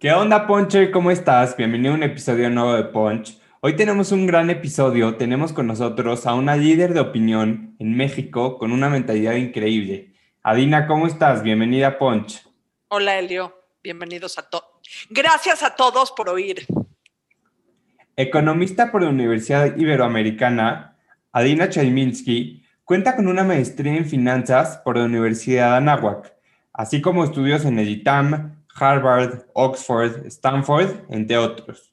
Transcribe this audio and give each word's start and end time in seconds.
¿Qué 0.00 0.12
onda, 0.12 0.46
Poncher? 0.46 0.90
¿Cómo 0.92 1.10
estás? 1.10 1.54
Bienvenido 1.58 1.92
a 1.92 1.96
un 1.98 2.02
episodio 2.02 2.48
nuevo 2.48 2.72
de 2.72 2.84
Punch. 2.84 3.38
Hoy 3.60 3.76
tenemos 3.76 4.12
un 4.12 4.26
gran 4.26 4.48
episodio. 4.48 5.16
Tenemos 5.16 5.52
con 5.52 5.66
nosotros 5.66 6.26
a 6.26 6.32
una 6.32 6.56
líder 6.56 6.94
de 6.94 7.00
opinión 7.00 7.76
en 7.78 7.94
México 7.94 8.56
con 8.56 8.72
una 8.72 8.88
mentalidad 8.88 9.34
increíble. 9.34 10.14
Adina, 10.42 10.86
¿cómo 10.86 11.06
estás? 11.06 11.42
Bienvenida 11.42 11.88
a 11.88 11.98
Punch. 11.98 12.42
Hola, 12.88 13.18
Elio. 13.18 13.54
Bienvenidos 13.82 14.38
a 14.38 14.48
todos. 14.48 14.64
Gracias 15.10 15.62
a 15.62 15.76
todos 15.76 16.12
por 16.12 16.30
oír. 16.30 16.64
Economista 18.16 18.90
por 18.90 19.02
la 19.02 19.10
Universidad 19.10 19.76
Iberoamericana, 19.76 20.96
Adina 21.30 21.68
Chaiminski 21.68 22.64
cuenta 22.84 23.16
con 23.16 23.28
una 23.28 23.44
maestría 23.44 23.98
en 23.98 24.06
finanzas 24.06 24.78
por 24.78 24.96
la 24.96 25.04
Universidad 25.04 25.72
de 25.72 25.76
Anáhuac, 25.76 26.32
así 26.72 27.02
como 27.02 27.22
estudios 27.22 27.66
en 27.66 27.78
el 27.78 27.90
ITAM, 27.90 28.59
Harvard, 28.74 29.46
Oxford, 29.52 30.26
Stanford, 30.26 31.04
entre 31.08 31.36
otros. 31.36 31.92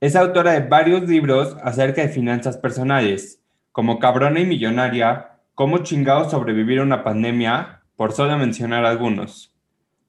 Es 0.00 0.16
autora 0.16 0.52
de 0.52 0.68
varios 0.68 1.08
libros 1.08 1.56
acerca 1.62 2.02
de 2.02 2.08
finanzas 2.08 2.56
personales, 2.56 3.40
como 3.70 3.98
Cabrona 3.98 4.40
y 4.40 4.46
Millonaria, 4.46 5.28
Cómo 5.54 5.78
chingados 5.78 6.30
sobrevivir 6.30 6.78
a 6.78 6.82
una 6.82 7.04
pandemia, 7.04 7.82
por 7.94 8.12
solo 8.12 8.38
mencionar 8.38 8.86
algunos. 8.86 9.54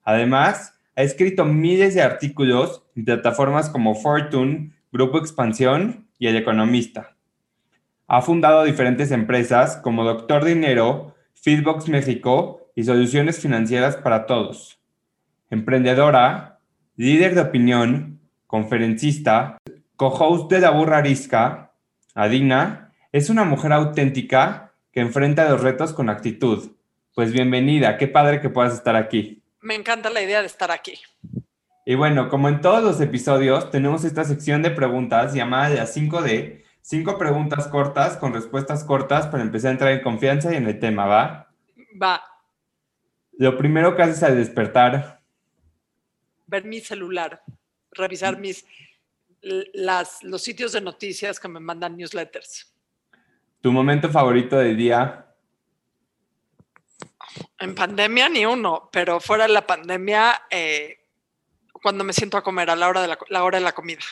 Además, 0.04 0.80
ha 0.96 1.04
escrito 1.04 1.44
miles 1.44 1.96
de 1.96 2.02
artículos 2.02 2.84
en 2.96 3.04
plataformas 3.04 3.70
como 3.70 3.94
Fortune, 3.94 4.72
Grupo 4.94 5.18
Expansión 5.18 6.08
y 6.18 6.28
El 6.28 6.38
Economista. 6.38 7.18
Ha 8.08 8.22
fundado 8.22 8.64
diferentes 8.64 9.12
empresas 9.12 9.76
como 9.78 10.06
Doctor 10.06 10.46
Dinero, 10.46 11.14
Feedbox 11.34 11.90
México 11.90 12.72
y 12.74 12.86
Soluciones 12.86 13.40
Financieras 13.42 13.98
para 13.98 14.26
Todos 14.26 14.83
emprendedora, 15.54 16.60
líder 16.96 17.36
de 17.36 17.42
opinión, 17.42 18.20
conferencista, 18.48 19.58
co-host 19.96 20.52
de 20.52 20.60
La 20.60 20.72
Burra 20.72 20.98
Arisca, 20.98 21.72
Adina, 22.16 22.92
es 23.12 23.30
una 23.30 23.44
mujer 23.44 23.72
auténtica 23.72 24.74
que 24.92 25.00
enfrenta 25.00 25.50
los 25.50 25.62
retos 25.62 25.94
con 25.94 26.10
actitud. 26.10 26.72
Pues 27.16 27.32
bienvenida, 27.32 27.98
qué 27.98 28.08
padre 28.08 28.42
que 28.42 28.50
puedas 28.50 28.74
estar 28.74 28.96
aquí. 28.96 29.44
Me 29.62 29.76
encanta 29.76 30.10
la 30.10 30.22
idea 30.22 30.42
de 30.42 30.48
estar 30.48 30.72
aquí. 30.72 31.00
Y 31.86 31.96
bueno, 31.96 32.30
como 32.30 32.50
en 32.50 32.62
todos 32.62 32.84
los 32.84 33.00
episodios, 33.00 33.70
tenemos 33.70 34.04
esta 34.04 34.24
sección 34.24 34.62
de 34.64 34.72
preguntas 34.72 35.34
llamada 35.34 35.70
de 35.70 35.76
las 35.76 35.96
5D. 35.96 36.64
Cinco 36.82 37.18
preguntas 37.18 37.68
cortas 37.68 38.18
con 38.18 38.34
respuestas 38.34 38.84
cortas 38.84 39.28
para 39.28 39.44
empezar 39.44 39.70
a 39.70 39.74
entrar 39.74 39.92
en 39.92 40.02
confianza 40.02 40.52
y 40.52 40.58
en 40.58 40.68
el 40.68 40.80
tema, 40.80 41.06
¿va? 41.06 41.48
Va. 42.02 42.24
Lo 43.38 43.58
primero 43.58 43.96
que 43.96 44.04
haces 44.04 44.24
al 44.24 44.36
despertar, 44.36 45.23
ver 46.54 46.66
mi 46.66 46.80
celular, 46.80 47.42
revisar 47.92 48.40
mis, 48.40 48.64
las, 49.42 50.22
los 50.24 50.44
sitios 50.44 50.74
de 50.74 50.82
noticias 50.82 51.40
que 51.40 51.48
me 51.48 51.60
mandan 51.60 51.98
newsletters. 51.98 52.72
¿Tu 53.60 53.72
momento 53.72 54.10
favorito 54.10 54.58
del 54.58 54.78
día? 54.78 55.34
En 57.58 57.74
pandemia 57.74 58.30
ni 58.30 58.46
uno, 58.46 58.90
pero 58.92 59.20
fuera 59.20 59.48
de 59.48 59.54
la 59.54 59.66
pandemia, 59.66 60.44
eh, 60.52 61.00
cuando 61.72 62.04
me 62.04 62.14
siento 62.14 62.38
a 62.38 62.44
comer 62.44 62.70
a 62.70 62.76
la 62.76 62.88
hora, 62.88 63.02
de 63.02 63.08
la, 63.08 63.18
la 63.30 63.44
hora 63.44 63.58
de 63.58 63.64
la 63.64 63.72
comida. 63.74 64.04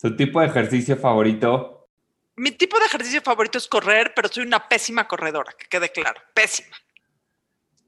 ¿Tu 0.00 0.16
tipo 0.16 0.40
de 0.40 0.48
ejercicio 0.48 0.96
favorito? 0.96 1.88
Mi 2.34 2.50
tipo 2.50 2.76
de 2.80 2.86
ejercicio 2.86 3.22
favorito 3.22 3.58
es 3.58 3.68
correr, 3.68 4.12
pero 4.16 4.28
soy 4.28 4.44
una 4.44 4.68
pésima 4.68 5.06
corredora, 5.06 5.52
que 5.56 5.66
quede 5.66 5.92
claro, 5.92 6.20
pésima. 6.34 6.76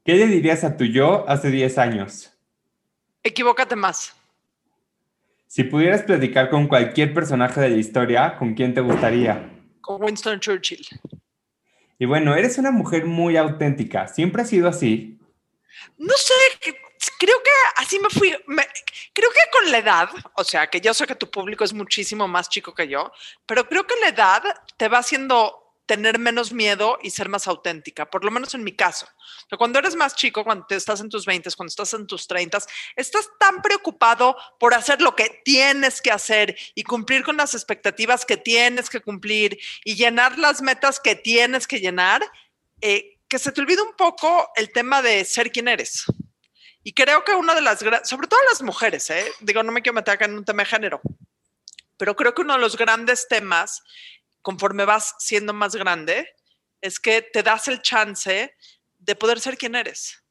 ¿Qué 0.05 0.13
le 0.13 0.27
dirías 0.27 0.63
a 0.63 0.77
tu 0.77 0.85
yo 0.85 1.25
hace 1.27 1.49
10 1.49 1.77
años? 1.77 2.34
Equivócate 3.25 3.75
más. 3.75 4.13
Si 5.47 5.63
pudieras 5.63 6.03
platicar 6.03 6.51
con 6.51 6.67
cualquier 6.67 7.11
personaje 7.11 7.59
de 7.59 7.69
la 7.69 7.77
historia, 7.77 8.37
¿con 8.37 8.53
quién 8.53 8.75
te 8.75 8.81
gustaría? 8.81 9.49
Con 9.81 10.03
Winston 10.03 10.39
Churchill. 10.39 10.85
Y 11.97 12.05
bueno, 12.05 12.35
eres 12.35 12.59
una 12.59 12.69
mujer 12.69 13.05
muy 13.05 13.35
auténtica. 13.35 14.07
¿Siempre 14.07 14.43
ha 14.43 14.45
sido 14.45 14.69
así? 14.69 15.17
No 15.97 16.13
sé, 16.15 16.33
creo 17.17 17.41
que 17.43 17.49
así 17.77 17.97
me 17.97 18.11
fui. 18.11 18.29
creo 19.11 19.29
que 19.31 19.39
con 19.51 19.71
la 19.71 19.79
edad, 19.79 20.09
o 20.35 20.43
sea, 20.43 20.67
que 20.67 20.79
yo 20.79 20.93
sé 20.93 21.07
que 21.07 21.15
tu 21.15 21.31
público 21.31 21.63
es 21.63 21.73
muchísimo 21.73 22.27
más 22.27 22.47
chico 22.47 22.75
que 22.75 22.87
yo, 22.87 23.11
pero 23.47 23.67
creo 23.67 23.87
que 23.87 23.95
la 24.01 24.09
edad 24.09 24.43
te 24.77 24.87
va 24.87 24.99
haciendo 24.99 25.64
tener 25.85 26.17
menos 26.19 26.51
miedo 26.51 26.97
y 27.01 27.11
ser 27.11 27.29
más 27.29 27.47
auténtica, 27.47 28.09
por 28.09 28.23
lo 28.25 28.31
menos 28.31 28.53
en 28.55 28.63
mi 28.63 28.75
caso. 28.75 29.07
cuando 29.57 29.79
eres 29.79 29.95
más 29.95 30.15
chico, 30.15 30.43
cuando 30.43 30.65
estás 30.69 30.99
en 31.01 31.09
tus 31.09 31.25
20, 31.25 31.49
cuando 31.55 31.69
estás 31.69 31.93
en 31.93 32.07
tus 32.07 32.27
30, 32.27 32.59
estás 32.95 33.29
tan 33.39 33.61
preocupado 33.61 34.35
por 34.59 34.73
hacer 34.73 35.01
lo 35.01 35.15
que 35.15 35.41
tienes 35.43 36.01
que 36.01 36.11
hacer 36.11 36.57
y 36.73 36.83
cumplir 36.83 37.23
con 37.23 37.37
las 37.37 37.53
expectativas 37.53 38.25
que 38.25 38.37
tienes 38.37 38.89
que 38.89 39.01
cumplir 39.01 39.57
y 39.83 39.95
llenar 39.95 40.37
las 40.39 40.61
metas 40.61 40.99
que 40.99 41.15
tienes 41.15 41.67
que 41.67 41.79
llenar, 41.79 42.23
eh, 42.81 43.19
que 43.27 43.39
se 43.39 43.51
te 43.51 43.61
olvida 43.61 43.83
un 43.83 43.95
poco 43.95 44.49
el 44.55 44.71
tema 44.71 45.01
de 45.01 45.23
ser 45.25 45.51
quien 45.51 45.67
eres. 45.67 46.05
Y 46.83 46.93
creo 46.93 47.23
que 47.23 47.33
una 47.33 47.55
de 47.55 47.61
las, 47.61 47.79
sobre 48.03 48.27
todo 48.27 48.39
las 48.49 48.61
mujeres, 48.61 49.09
¿eh? 49.09 49.31
digo, 49.39 49.63
no 49.63 49.71
me 49.71 49.81
quiero 49.81 49.95
meter 49.95 50.13
acá 50.13 50.25
en 50.25 50.37
un 50.37 50.45
tema 50.45 50.63
de 50.63 50.69
género, 50.69 51.01
pero 51.97 52.15
creo 52.15 52.33
que 52.35 52.41
uno 52.41 52.53
de 52.53 52.59
los 52.59 52.77
grandes 52.77 53.27
temas 53.27 53.83
conforme 54.45 54.85
vas 54.85 55.15
siendo 55.17 55.53
más 55.53 55.75
grande, 55.75 56.35
es 56.79 56.99
que 56.99 57.23
te 57.23 57.41
das 57.41 57.67
el 57.67 57.81
chance 57.81 58.55
de 58.99 59.15
poder 59.15 59.39
ser 59.39 59.57
quien 59.57 59.73
eres 59.73 60.23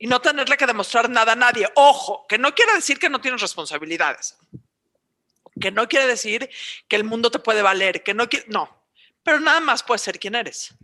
y 0.00 0.08
no 0.08 0.20
tenerle 0.20 0.56
que 0.56 0.66
demostrar 0.66 1.08
nada 1.08 1.30
a 1.30 1.36
nadie. 1.36 1.68
Ojo, 1.76 2.26
que 2.28 2.38
no 2.38 2.52
quiere 2.56 2.74
decir 2.74 2.98
que 2.98 3.08
no 3.08 3.20
tienes 3.20 3.40
responsabilidades, 3.40 4.36
que 5.60 5.70
no 5.70 5.86
quiere 5.86 6.08
decir 6.08 6.50
que 6.88 6.96
el 6.96 7.04
mundo 7.04 7.30
te 7.30 7.38
puede 7.38 7.62
valer, 7.62 8.02
que 8.02 8.14
no 8.14 8.28
quiere, 8.28 8.46
no, 8.48 8.68
pero 9.22 9.38
nada 9.38 9.60
más 9.60 9.84
puedes 9.84 10.02
ser 10.02 10.18
quien 10.18 10.34
eres. 10.34 10.74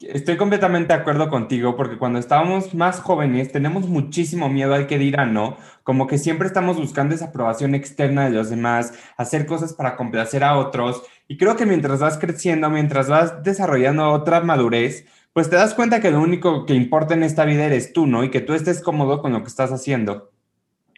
Estoy 0.00 0.36
completamente 0.36 0.92
de 0.92 1.00
acuerdo 1.00 1.30
contigo 1.30 1.76
porque 1.76 1.98
cuando 1.98 2.18
estábamos 2.18 2.74
más 2.74 3.00
jóvenes 3.00 3.52
tenemos 3.52 3.86
muchísimo 3.86 4.48
miedo 4.48 4.74
al 4.74 4.86
que 4.86 4.98
dirán, 4.98 5.32
¿no? 5.32 5.56
Como 5.84 6.06
que 6.06 6.18
siempre 6.18 6.48
estamos 6.48 6.76
buscando 6.76 7.14
esa 7.14 7.26
aprobación 7.26 7.74
externa 7.74 8.24
de 8.24 8.32
los 8.32 8.50
demás, 8.50 8.92
hacer 9.16 9.46
cosas 9.46 9.72
para 9.72 9.96
complacer 9.96 10.42
a 10.42 10.58
otros. 10.58 11.02
Y 11.26 11.38
creo 11.38 11.56
que 11.56 11.66
mientras 11.66 12.00
vas 12.00 12.18
creciendo, 12.18 12.68
mientras 12.70 13.08
vas 13.08 13.42
desarrollando 13.42 14.10
otra 14.10 14.40
madurez, 14.40 15.06
pues 15.32 15.50
te 15.50 15.56
das 15.56 15.74
cuenta 15.74 16.00
que 16.00 16.10
lo 16.10 16.20
único 16.20 16.66
que 16.66 16.74
importa 16.74 17.14
en 17.14 17.22
esta 17.22 17.44
vida 17.44 17.64
eres 17.64 17.92
tú, 17.92 18.06
¿no? 18.06 18.24
Y 18.24 18.30
que 18.30 18.40
tú 18.40 18.54
estés 18.54 18.82
cómodo 18.82 19.20
con 19.20 19.32
lo 19.32 19.42
que 19.42 19.48
estás 19.48 19.72
haciendo. 19.72 20.30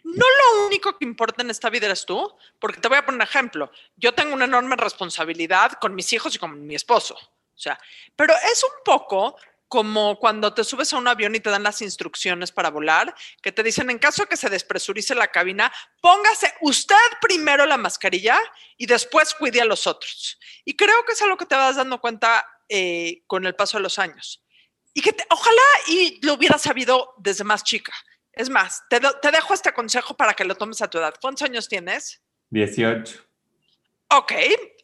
No 0.03 0.13
lo 0.13 0.67
único 0.67 0.97
que 0.97 1.05
importa 1.05 1.43
en 1.43 1.49
esta 1.49 1.69
vida 1.69 1.87
eres 1.87 2.05
tú, 2.05 2.33
porque 2.59 2.79
te 2.79 2.87
voy 2.87 2.97
a 2.97 3.05
poner 3.05 3.19
un 3.19 3.23
ejemplo. 3.23 3.71
Yo 3.95 4.13
tengo 4.13 4.33
una 4.33 4.45
enorme 4.45 4.75
responsabilidad 4.75 5.73
con 5.81 5.95
mis 5.95 6.11
hijos 6.13 6.35
y 6.35 6.39
con 6.39 6.65
mi 6.67 6.75
esposo. 6.75 7.15
O 7.15 7.59
sea, 7.59 7.79
pero 8.15 8.33
es 8.51 8.63
un 8.63 8.83
poco 8.85 9.37
como 9.67 10.17
cuando 10.17 10.53
te 10.53 10.63
subes 10.63 10.93
a 10.93 10.97
un 10.97 11.07
avión 11.07 11.35
y 11.35 11.39
te 11.39 11.49
dan 11.49 11.63
las 11.63 11.81
instrucciones 11.81 12.51
para 12.51 12.69
volar, 12.69 13.13
que 13.41 13.51
te 13.51 13.63
dicen, 13.63 13.89
en 13.89 13.99
caso 13.99 14.25
que 14.25 14.37
se 14.37 14.49
despresurice 14.49 15.13
la 15.15 15.27
cabina, 15.27 15.71
póngase 16.01 16.53
usted 16.61 16.95
primero 17.21 17.65
la 17.65 17.77
mascarilla 17.77 18.39
y 18.77 18.85
después 18.85 19.33
cuide 19.33 19.61
a 19.61 19.65
los 19.65 19.87
otros. 19.87 20.39
Y 20.63 20.75
creo 20.75 21.03
que 21.05 21.13
es 21.13 21.21
algo 21.21 21.37
que 21.37 21.45
te 21.45 21.55
vas 21.55 21.75
dando 21.75 21.99
cuenta 21.99 22.45
eh, 22.69 23.23
con 23.27 23.45
el 23.45 23.55
paso 23.55 23.77
de 23.77 23.83
los 23.83 23.99
años. 23.99 24.43
Y 24.93 25.01
que 25.01 25.15
ojalá 25.29 25.61
y 25.87 26.25
lo 26.25 26.33
hubieras 26.33 26.61
sabido 26.61 27.13
desde 27.17 27.43
más 27.43 27.63
chica. 27.63 27.93
Es 28.31 28.49
más, 28.49 28.83
te, 28.89 28.99
te 28.99 29.31
dejo 29.31 29.53
este 29.53 29.73
consejo 29.73 30.15
para 30.15 30.33
que 30.33 30.45
lo 30.45 30.55
tomes 30.55 30.81
a 30.81 30.89
tu 30.89 30.97
edad. 30.97 31.13
¿Cuántos 31.19 31.43
años 31.43 31.67
tienes? 31.67 32.21
18. 32.49 33.26
Ok, 34.09 34.31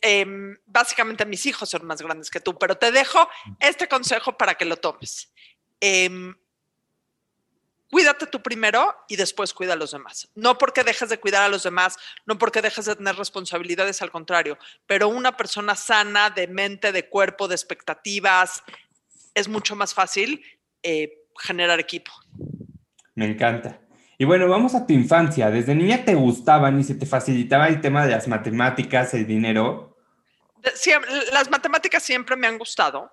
em, 0.02 0.58
básicamente 0.66 1.26
mis 1.26 1.46
hijos 1.46 1.70
son 1.70 1.86
más 1.86 2.02
grandes 2.02 2.30
que 2.30 2.42
tú, 2.42 2.58
pero 2.58 2.78
te 2.78 2.92
dejo 2.92 3.30
este 3.60 3.88
consejo 3.88 4.38
para 4.38 4.56
que 4.56 4.66
lo 4.66 4.76
tomes. 4.78 5.32
Em, 5.80 6.36
cuídate 7.90 8.28
tú 8.28 8.42
primero 8.42 8.94
y 9.08 9.16
después 9.16 9.54
cuida 9.54 9.74
a 9.74 9.78
los 9.78 9.92
demás. 9.92 10.30
No 10.36 10.58
porque 10.58 10.84
dejes 10.84 11.08
de 11.08 11.20
cuidar 11.20 11.44
a 11.44 11.50
los 11.50 11.64
demás, 11.64 11.98
no 12.26 12.38
porque 12.38 12.62
dejes 12.62 12.86
de 12.86 12.98
tener 12.98 13.16
responsabilidades, 13.16 14.02
al 14.02 14.12
contrario, 14.12 14.58
pero 14.88 15.08
una 15.08 15.38
persona 15.38 15.76
sana 15.76 16.30
de 16.30 16.48
mente, 16.48 16.92
de 16.92 17.08
cuerpo, 17.08 17.48
de 17.48 17.56
expectativas, 17.56 18.62
es 19.34 19.48
mucho 19.48 19.76
más 19.76 19.94
fácil 19.94 20.44
eh, 20.82 21.28
generar 21.40 21.80
equipo. 21.80 22.12
Me 23.16 23.26
encanta. 23.26 23.80
Y 24.24 24.26
bueno, 24.26 24.48
vamos 24.48 24.74
a 24.74 24.88
tu 24.88 24.94
infancia. 24.94 25.52
¿Desde 25.52 25.76
niña 25.76 26.06
te 26.06 26.16
gustaban 26.16 26.80
y 26.80 26.86
se 26.86 26.96
te 26.96 27.06
facilitaba 27.06 27.68
el 27.68 27.82
tema 27.82 28.06
de 28.06 28.12
las 28.12 28.30
matemáticas, 28.30 29.14
el 29.14 29.28
dinero? 29.28 29.98
las 31.34 31.50
matemáticas 31.50 32.02
siempre 32.04 32.38
me 32.38 32.48
han 32.48 32.58
gustado, 32.58 33.12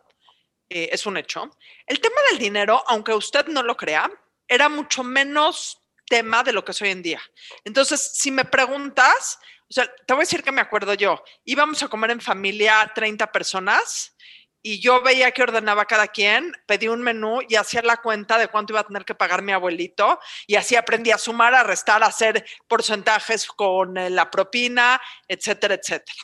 eh, 0.68 0.88
es 0.92 1.06
un 1.06 1.16
hecho. 1.16 1.50
El 1.84 1.98
tema 1.98 2.14
del 2.30 2.38
dinero, 2.38 2.84
aunque 2.86 3.12
usted 3.12 3.48
no 3.48 3.64
lo 3.64 3.76
crea, 3.76 4.08
era 4.46 4.68
mucho 4.68 5.02
menos 5.02 5.80
tema 6.06 6.44
de 6.44 6.52
lo 6.52 6.64
que 6.64 6.70
es 6.70 6.80
hoy 6.80 6.90
en 6.90 7.02
día. 7.02 7.20
Entonces, 7.64 8.12
si 8.14 8.30
me 8.30 8.44
preguntas, 8.44 9.40
o 9.68 9.72
sea, 9.72 9.92
te 10.06 10.14
voy 10.14 10.20
a 10.20 10.26
decir 10.26 10.44
que 10.44 10.52
me 10.52 10.60
acuerdo 10.60 10.94
yo, 10.94 11.24
íbamos 11.44 11.82
a 11.82 11.88
comer 11.88 12.12
en 12.12 12.20
familia 12.20 12.88
30 12.94 13.32
personas 13.32 14.14
y 14.62 14.80
yo 14.80 15.00
veía 15.02 15.32
que 15.32 15.42
ordenaba 15.42 15.86
cada 15.86 16.08
quien, 16.08 16.52
pedí 16.66 16.88
un 16.88 17.02
menú 17.02 17.40
y 17.48 17.56
hacía 17.56 17.82
la 17.82 17.96
cuenta 17.98 18.38
de 18.38 18.48
cuánto 18.48 18.72
iba 18.72 18.80
a 18.80 18.86
tener 18.86 19.04
que 19.04 19.14
pagar 19.14 19.42
mi 19.42 19.52
abuelito 19.52 20.20
y 20.46 20.56
así 20.56 20.76
aprendí 20.76 21.10
a 21.10 21.18
sumar, 21.18 21.54
a 21.54 21.62
restar, 21.62 22.02
a 22.02 22.06
hacer 22.06 22.44
porcentajes 22.68 23.46
con 23.46 23.96
eh, 23.96 24.10
la 24.10 24.30
propina, 24.30 25.00
etcétera, 25.26 25.74
etcétera. 25.74 26.18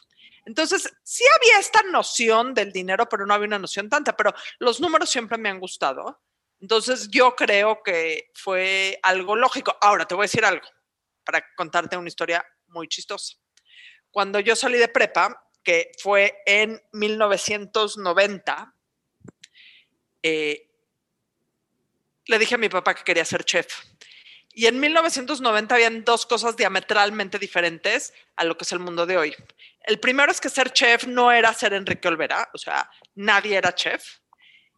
Entonces, 0.45 0.93
sí 1.03 1.25
había 1.37 1.59
esta 1.59 1.83
noción 1.83 2.55
del 2.55 2.73
dinero, 2.73 3.09
pero 3.09 3.27
no 3.27 3.35
había 3.35 3.49
una 3.49 3.59
noción 3.59 3.89
tanta, 3.89 4.17
pero 4.17 4.33
los 4.61 4.81
números 4.81 5.11
siempre 5.11 5.39
me 5.39 5.49
han 5.49 5.59
gustado. 5.59 6.23
Entonces, 6.61 7.09
yo 7.11 7.35
creo 7.35 7.83
que 7.83 8.31
fue 8.33 8.99
algo 9.03 9.35
lógico. 9.35 9.77
Ahora, 9.81 10.07
te 10.07 10.15
voy 10.15 10.23
a 10.23 10.31
decir 10.31 10.45
algo 10.45 10.67
para 11.25 11.45
contarte 11.57 11.97
una 11.97 12.09
historia 12.09 12.47
muy 12.69 12.87
chistosa. 12.87 13.35
Cuando 14.11 14.39
yo 14.39 14.55
salí 14.55 14.79
de 14.79 14.89
prepa, 14.89 15.46
que 15.67 15.91
fue 15.99 16.45
en 16.47 16.81
1990, 16.93 18.73
eh, 20.23 20.71
le 22.27 22.39
dije 22.39 22.55
a 22.55 22.59
mi 22.59 22.69
papá 22.69 22.95
que 22.95 23.03
quería 23.03 23.25
ser 23.25 23.45
chef. 23.45 23.67
Y 24.53 24.67
en 24.67 24.79
1990 24.79 25.75
habían 25.75 26.05
dos 26.05 26.25
cosas 26.25 26.57
diametralmente 26.57 27.41
diferentes 27.41 28.15
a 28.37 28.45
lo 28.45 28.57
que 28.57 28.63
es 28.63 28.71
el 28.71 28.79
mundo 28.79 29.07
de 29.07 29.19
hoy. 29.19 29.35
El 29.81 29.99
primero 29.99 30.31
es 30.31 30.41
que 30.41 30.51
ser 30.51 30.73
chef 30.73 31.09
no 31.09 31.33
era 31.33 31.53
ser 31.53 31.73
Enrique 31.73 32.07
Olvera, 32.07 32.49
o 32.55 32.59
sea, 32.59 32.89
nadie 33.17 33.57
era 33.57 33.75
chef. 33.75 34.19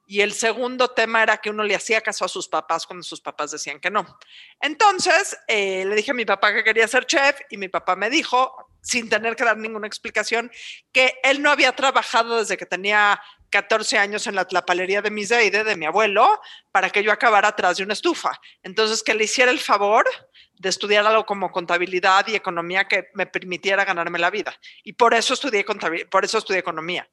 Y 0.07 0.23
el 0.23 0.33
segundo 0.33 0.89
tema 0.89 1.23
era 1.23 1.37
que 1.37 1.51
uno 1.51 1.65
le 1.65 1.75
hacía 1.75 2.01
caso 2.01 2.25
a 2.25 2.29
sus 2.29 2.49
papás 2.49 2.87
cuando 2.87 3.03
sus 3.03 3.21
papás 3.21 3.51
decían 3.51 3.79
que 3.79 3.91
no. 3.91 4.19
Entonces, 4.59 5.37
eh, 5.47 5.85
le 5.85 5.95
dije 5.97 6.13
a 6.13 6.15
mi 6.15 6.25
papá 6.25 6.55
que 6.55 6.65
quería 6.65 6.89
ser 6.89 7.05
chef 7.05 7.39
y 7.51 7.59
mi 7.59 7.69
papá 7.69 7.95
me 7.95 8.09
dijo, 8.09 8.68
sin 8.83 9.09
tener 9.09 9.37
que 9.37 9.45
dar 9.45 9.57
ninguna 9.57 9.87
explicación, 9.87 10.51
que 10.93 11.19
él 11.23 11.43
no 11.43 11.51
había 11.51 11.73
trabajado 11.73 12.39
desde 12.39 12.57
que 12.57 12.67
tenía 12.67 13.21
14 13.51 13.99
años 13.99 14.27
en 14.27 14.35
la 14.35 14.47
tlapalería 14.47 15.03
de 15.03 15.11
Miseide, 15.11 15.65
de 15.65 15.77
mi 15.77 15.87
abuelo, 15.87 16.41
para 16.71 16.91
que 16.91 17.03
yo 17.03 17.13
acabara 17.13 17.49
atrás 17.49 17.79
de 17.79 17.85
una 17.85 17.95
estufa. 17.95 18.39
Entonces, 18.63 19.03
que 19.03 19.15
le 19.15 19.25
hiciera 19.25 19.51
el 19.51 19.59
favor 19.59 20.07
de 20.55 20.69
estudiar 20.69 21.07
algo 21.07 21.25
como 21.25 21.51
contabilidad 21.51 22.27
y 22.29 22.35
economía 22.35 22.87
que 22.87 23.09
me 23.15 23.27
permitiera 23.27 23.85
ganarme 23.85 24.19
la 24.19 24.31
vida. 24.31 24.55
Y 24.83 24.93
por 24.95 25.15
eso 25.15 25.35
estudié, 25.35 25.65
por 26.11 26.25
eso 26.25 26.39
estudié 26.39 26.61
economía. 26.61 27.09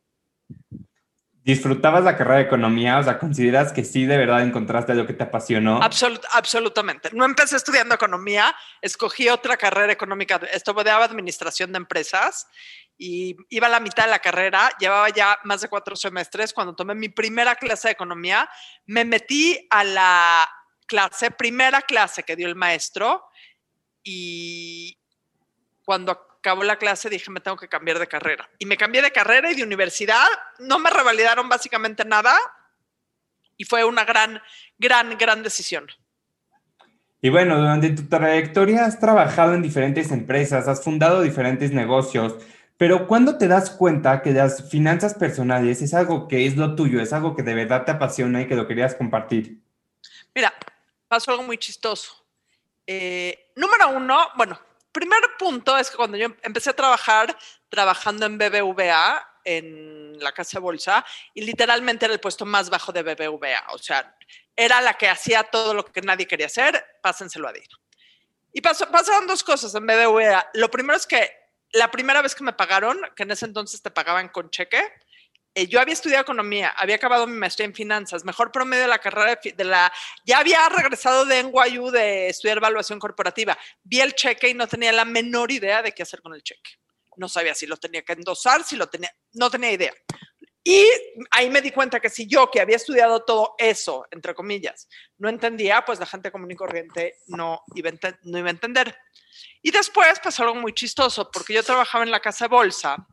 ¿Disfrutabas 1.46 2.04
la 2.04 2.18
carrera 2.18 2.38
de 2.38 2.46
economía? 2.46 2.98
O 2.98 3.04
sea, 3.04 3.20
¿consideras 3.20 3.72
que 3.72 3.84
sí 3.84 4.08
de 4.08 4.18
verdad 4.18 4.42
encontraste 4.42 4.96
lo 4.96 5.06
que 5.06 5.14
te 5.14 5.26
apasionó? 5.26 5.80
absolutamente. 5.80 7.12
No 7.14 7.24
empecé 7.24 7.56
estudiando 7.56 7.94
economía, 7.94 8.56
escogí 8.82 9.30
otra 9.30 9.56
carrera 9.56 9.94
económica. 9.94 10.42
Estudiaba 10.52 11.06
administración 11.06 11.72
de 11.72 11.78
empresas 11.78 12.48
y 12.98 13.38
iba 13.50 13.68
a 13.68 13.70
la 13.70 13.80
mitad 13.80 14.06
de 14.06 14.10
la 14.10 14.18
carrera, 14.18 14.72
llevaba 14.80 15.08
ya 15.10 15.38
más 15.44 15.62
de 15.62 15.68
cuatro 15.68 15.96
semestres. 15.96 16.52
Cuando 16.52 16.76
tomé 16.76 16.96
mi 16.96 17.10
primera 17.10 17.54
clase 17.54 17.90
de 17.90 17.92
economía, 17.92 18.50
me 18.88 19.06
metí 19.06 19.68
a 19.70 19.84
la 19.84 20.50
clase, 20.88 21.30
primera 21.30 21.84
clase 21.84 22.24
que 22.24 22.36
dio 22.36 22.48
el 22.48 22.56
maestro 22.56 23.24
y 24.04 24.98
cuando 25.84 26.35
acabó 26.46 26.64
la 26.64 26.78
clase, 26.78 27.10
dije, 27.10 27.32
me 27.32 27.40
tengo 27.40 27.58
que 27.58 27.68
cambiar 27.68 27.98
de 27.98 28.08
carrera. 28.08 28.48
Y 28.60 28.68
me 28.68 28.78
cambié 28.78 29.02
de 29.02 29.12
carrera 29.12 29.52
y 29.52 29.56
de 29.56 29.64
universidad. 29.64 30.28
No 30.60 30.78
me 30.78 30.92
revalidaron 30.92 31.50
básicamente 31.50 32.06
nada. 32.06 32.36
Y 33.58 33.66
fue 33.66 33.84
una 33.84 34.06
gran, 34.06 34.40
gran, 34.78 35.18
gran 35.18 35.42
decisión. 35.42 35.88
Y 37.20 37.30
bueno, 37.30 37.58
durante 37.58 37.90
tu 37.90 38.08
trayectoria 38.08 38.86
has 38.86 39.00
trabajado 39.00 39.56
en 39.56 39.64
diferentes 39.64 40.12
empresas, 40.12 40.68
has 40.68 40.84
fundado 40.84 41.24
diferentes 41.24 41.72
negocios, 41.72 42.36
pero 42.78 43.08
¿cuándo 43.08 43.40
te 43.40 43.48
das 43.48 43.72
cuenta 43.72 44.22
que 44.22 44.32
las 44.32 44.70
finanzas 44.70 45.16
personales 45.16 45.82
es 45.82 45.96
algo 45.96 46.28
que 46.28 46.46
es 46.46 46.58
lo 46.58 46.76
tuyo, 46.76 47.02
es 47.02 47.14
algo 47.14 47.36
que 47.36 47.42
de 47.42 47.56
verdad 47.56 47.86
te 47.86 47.92
apasiona 47.92 48.42
y 48.42 48.48
que 48.48 48.56
lo 48.56 48.68
querías 48.68 48.94
compartir? 48.94 49.60
Mira, 50.36 50.54
pasó 51.08 51.32
algo 51.32 51.42
muy 51.42 51.58
chistoso. 51.58 52.28
Eh, 52.86 53.52
número 53.56 53.90
uno, 53.90 54.20
bueno, 54.36 54.60
primer 54.96 55.22
punto 55.38 55.78
es 55.78 55.92
que 55.92 55.98
cuando 55.98 56.16
yo 56.16 56.30
empecé 56.42 56.70
a 56.70 56.76
trabajar, 56.76 57.38
trabajando 57.68 58.26
en 58.26 58.38
BBVA, 58.38 59.42
en 59.44 60.18
la 60.20 60.32
casa 60.32 60.58
de 60.58 60.62
bolsa, 60.62 61.06
y 61.34 61.42
literalmente 61.42 62.06
era 62.06 62.14
el 62.14 62.22
puesto 62.22 62.46
más 62.46 62.70
bajo 62.70 62.94
de 62.94 63.04
BBVA. 63.04 63.74
O 63.74 63.78
sea, 63.78 64.16
era 64.56 64.80
la 64.80 64.94
que 64.94 65.10
hacía 65.10 65.44
todo 65.44 65.74
lo 65.74 65.84
que 65.84 66.02
nadie 66.02 66.26
quería 66.26 66.46
hacer, 66.46 66.84
pásenselo 67.02 67.50
a 67.50 67.52
Dino. 67.52 67.78
Y 68.54 68.62
pasaron 68.62 69.28
dos 69.28 69.44
cosas 69.44 69.76
en 69.76 69.86
BBVA. 69.86 70.50
Lo 70.54 70.72
primero 70.72 70.96
es 70.96 71.06
que 71.06 71.30
la 71.74 71.92
primera 71.92 72.22
vez 72.22 72.34
que 72.34 72.46
me 72.46 72.54
pagaron, 72.54 73.02
que 73.18 73.24
en 73.24 73.32
ese 73.32 73.46
entonces 73.46 73.82
te 73.82 73.92
pagaban 73.92 74.30
con 74.30 74.50
cheque, 74.50 74.82
eh, 75.58 75.68
yo 75.68 75.80
había 75.80 75.94
estudiado 75.94 76.22
economía, 76.22 76.72
había 76.72 76.98
acabado 76.98 77.26
mi 77.26 77.38
maestría 77.38 77.66
en 77.66 77.74
finanzas, 77.74 78.26
mejor 78.26 78.52
promedio 78.52 78.84
de 78.84 78.90
la 78.90 79.00
carrera 79.00 79.40
de, 79.42 79.64
la, 79.64 79.92
ya 80.26 80.40
había 80.40 80.68
regresado 80.68 81.26
de 81.26 81.44
NYU 81.44 81.92
de 81.92 82.28
estudiar 82.28 82.58
evaluación 82.58 83.00
corporativa. 83.00 83.58
Vi 83.82 84.02
el 84.02 84.16
cheque 84.16 84.50
y 84.50 84.54
no 84.54 84.68
tenía 84.68 84.92
la 84.92 85.06
menor 85.06 85.54
idea 85.54 85.82
de 85.82 85.94
qué 85.94 86.04
hacer 86.04 86.22
con 86.22 86.34
el 86.34 86.44
cheque. 86.44 86.72
No 87.16 87.30
sabía 87.30 87.56
si 87.56 87.68
lo 87.68 87.78
tenía 87.78 88.02
que 88.02 88.12
endosar, 88.12 88.66
si 88.66 88.76
lo 88.76 88.88
tenía, 88.88 89.10
no 89.32 89.50
tenía 89.50 89.72
idea. 89.72 89.94
Y 90.62 90.86
ahí 91.32 91.50
me 91.50 91.62
di 91.62 91.72
cuenta 91.72 92.02
que 92.02 92.10
si 92.10 92.28
yo, 92.28 92.52
que 92.52 92.60
había 92.60 92.76
estudiado 92.76 93.24
todo 93.24 93.56
eso, 93.58 94.06
entre 94.12 94.36
comillas, 94.36 94.90
no 95.18 95.30
entendía, 95.30 95.86
pues 95.86 96.00
la 96.02 96.06
gente 96.06 96.32
común 96.32 96.52
y 96.52 96.56
corriente 96.56 97.20
no 97.28 97.62
iba, 97.76 97.92
no 98.24 98.40
iba 98.40 98.48
a 98.48 98.52
entender. 98.52 98.94
Y 99.62 99.72
después 99.72 100.20
pasó 100.20 100.44
algo 100.44 100.56
muy 100.56 100.74
chistoso, 100.74 101.32
porque 101.32 101.54
yo 101.54 101.64
trabajaba 101.64 102.04
en 102.04 102.12
la 102.12 102.20
casa 102.20 102.46
de 102.46 102.50
bolsa 102.50 103.08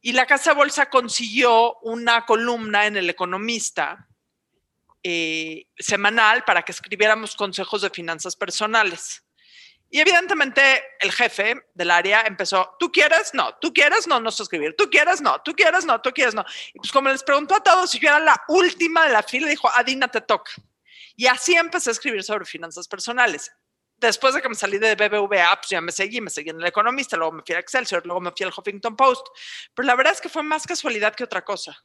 y 0.00 0.12
la 0.12 0.26
Casa 0.26 0.54
Bolsa 0.54 0.88
consiguió 0.88 1.78
una 1.80 2.24
columna 2.24 2.86
en 2.86 2.96
El 2.96 3.10
Economista 3.10 4.08
eh, 5.02 5.66
semanal 5.76 6.44
para 6.44 6.62
que 6.62 6.72
escribiéramos 6.72 7.34
consejos 7.34 7.82
de 7.82 7.90
finanzas 7.90 8.36
personales. 8.36 9.24
Y 9.90 10.00
evidentemente 10.00 10.84
el 11.00 11.10
jefe 11.12 11.56
del 11.72 11.90
área 11.90 12.22
empezó, 12.22 12.76
¿tú 12.78 12.92
quieres? 12.92 13.32
No, 13.32 13.54
¿tú 13.60 13.72
quieres? 13.72 14.06
No, 14.06 14.20
no 14.20 14.28
escribir. 14.28 14.76
¿Tú 14.76 14.90
quieres? 14.90 15.20
No, 15.20 15.40
¿tú 15.42 15.54
quieres? 15.54 15.84
No, 15.86 16.00
¿tú 16.00 16.12
quieres? 16.12 16.34
No. 16.34 16.44
Y 16.74 16.78
pues 16.78 16.92
como 16.92 17.08
les 17.08 17.22
preguntó 17.22 17.54
a 17.54 17.62
todos 17.62 17.90
si 17.90 17.98
yo 17.98 18.08
era 18.08 18.20
la 18.20 18.42
última 18.48 19.06
de 19.06 19.12
la 19.12 19.22
fila, 19.22 19.48
dijo, 19.48 19.70
Adina, 19.74 20.08
te 20.08 20.20
toca. 20.20 20.52
Y 21.16 21.26
así 21.26 21.54
empecé 21.54 21.90
a 21.90 21.92
escribir 21.92 22.22
sobre 22.22 22.44
finanzas 22.44 22.86
personales 22.86 23.50
después 24.00 24.34
de 24.34 24.42
que 24.42 24.48
me 24.48 24.54
salí 24.54 24.78
de 24.78 24.94
BBVA, 24.94 25.56
pues 25.56 25.70
ya 25.70 25.80
me 25.80 25.92
seguí, 25.92 26.20
me 26.20 26.30
seguí 26.30 26.50
en 26.50 26.60
El 26.60 26.66
Economista, 26.66 27.16
luego 27.16 27.32
me 27.32 27.42
fui 27.42 27.54
a 27.54 27.58
Excelsior, 27.58 28.04
luego 28.04 28.20
me 28.20 28.32
fui 28.32 28.46
al 28.46 28.52
Huffington 28.56 28.96
Post. 28.96 29.26
Pero 29.74 29.86
la 29.86 29.94
verdad 29.94 30.12
es 30.12 30.20
que 30.20 30.28
fue 30.28 30.42
más 30.42 30.66
casualidad 30.66 31.14
que 31.14 31.24
otra 31.24 31.44
cosa. 31.44 31.76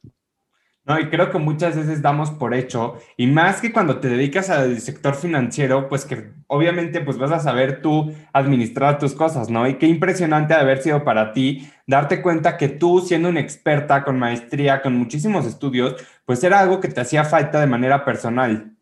No, 0.86 1.00
y 1.00 1.08
creo 1.08 1.30
que 1.30 1.38
muchas 1.38 1.76
veces 1.76 2.02
damos 2.02 2.30
por 2.30 2.52
hecho, 2.52 2.98
y 3.16 3.26
más 3.26 3.62
que 3.62 3.72
cuando 3.72 4.00
te 4.00 4.08
dedicas 4.08 4.50
al 4.50 4.78
sector 4.82 5.14
financiero, 5.14 5.88
pues 5.88 6.04
que 6.04 6.30
obviamente 6.46 7.00
pues 7.00 7.16
vas 7.16 7.32
a 7.32 7.40
saber 7.40 7.80
tú 7.80 8.14
administrar 8.34 8.98
tus 8.98 9.14
cosas, 9.14 9.48
¿no? 9.48 9.66
Y 9.66 9.78
qué 9.78 9.86
impresionante 9.86 10.52
de 10.52 10.60
haber 10.60 10.82
sido 10.82 11.02
para 11.02 11.32
ti 11.32 11.66
darte 11.86 12.20
cuenta 12.20 12.58
que 12.58 12.68
tú, 12.68 13.00
siendo 13.00 13.30
una 13.30 13.40
experta 13.40 14.04
con 14.04 14.18
maestría, 14.18 14.82
con 14.82 14.94
muchísimos 14.94 15.46
estudios, 15.46 15.94
pues 16.26 16.44
era 16.44 16.60
algo 16.60 16.80
que 16.80 16.88
te 16.88 17.00
hacía 17.00 17.24
falta 17.24 17.60
de 17.60 17.66
manera 17.66 18.04
personal. 18.04 18.76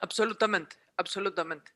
Absolutamente, 0.00 0.76
absolutamente. 0.96 1.72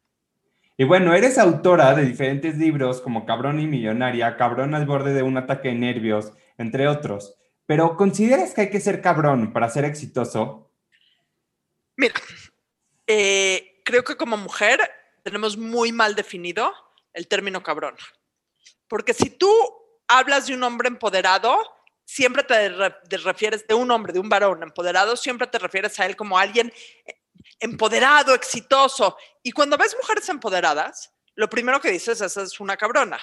Y 0.80 0.85
bueno, 0.85 1.12
eres 1.12 1.38
autora 1.38 1.92
de 1.92 2.04
diferentes 2.04 2.56
libros 2.56 3.00
como 3.00 3.26
Cabrón 3.26 3.58
y 3.58 3.66
Millonaria, 3.66 4.37
Cabrón 4.37 4.76
al 4.76 4.87
borde 4.87 5.12
de 5.12 5.25
un 5.25 5.37
ataque 5.37 5.68
de 5.68 5.75
nervios, 5.75 6.32
entre 6.56 6.87
otros. 6.87 7.35
Pero 7.66 7.97
¿consideras 7.97 8.54
que 8.54 8.61
hay 8.61 8.70
que 8.70 8.78
ser 8.78 9.02
cabrón 9.02 9.52
para 9.52 9.68
ser 9.68 9.85
exitoso? 9.85 10.70
Mira, 11.97 12.14
eh, 13.08 13.82
creo 13.85 14.04
que 14.04 14.16
como 14.16 14.37
mujer 14.37 14.80
tenemos 15.25 15.56
muy 15.56 15.90
mal 15.90 16.14
definido 16.14 16.73
el 17.12 17.26
término 17.26 17.61
cabrón. 17.61 17.97
Porque 18.87 19.14
si 19.14 19.30
tú 19.30 19.50
hablas 20.06 20.47
de 20.47 20.54
un 20.54 20.62
hombre 20.62 20.87
empoderado, 20.87 21.58
siempre 22.04 22.44
te, 22.44 22.68
refieres 23.18 23.66
de 23.66 23.75
un 23.75 23.90
hombre, 23.90 24.12
de 24.12 24.20
un 24.20 24.28
varón 24.28 24.62
empoderado, 24.62 25.16
siempre 25.16 25.49
te 25.49 25.58
refieres 25.58 25.99
a 25.99 26.06
él 26.06 26.14
como 26.14 26.38
alguien 26.38 26.73
empoderado, 27.60 28.34
exitoso. 28.34 29.16
Y 29.42 29.52
cuando 29.52 29.76
ves 29.76 29.96
mujeres 30.00 30.28
empoderadas, 30.28 31.12
lo 31.34 31.48
primero 31.48 31.80
que 31.80 31.90
dices 31.90 32.20
es, 32.20 32.36
es 32.36 32.60
una 32.60 32.76
cabrona. 32.76 33.20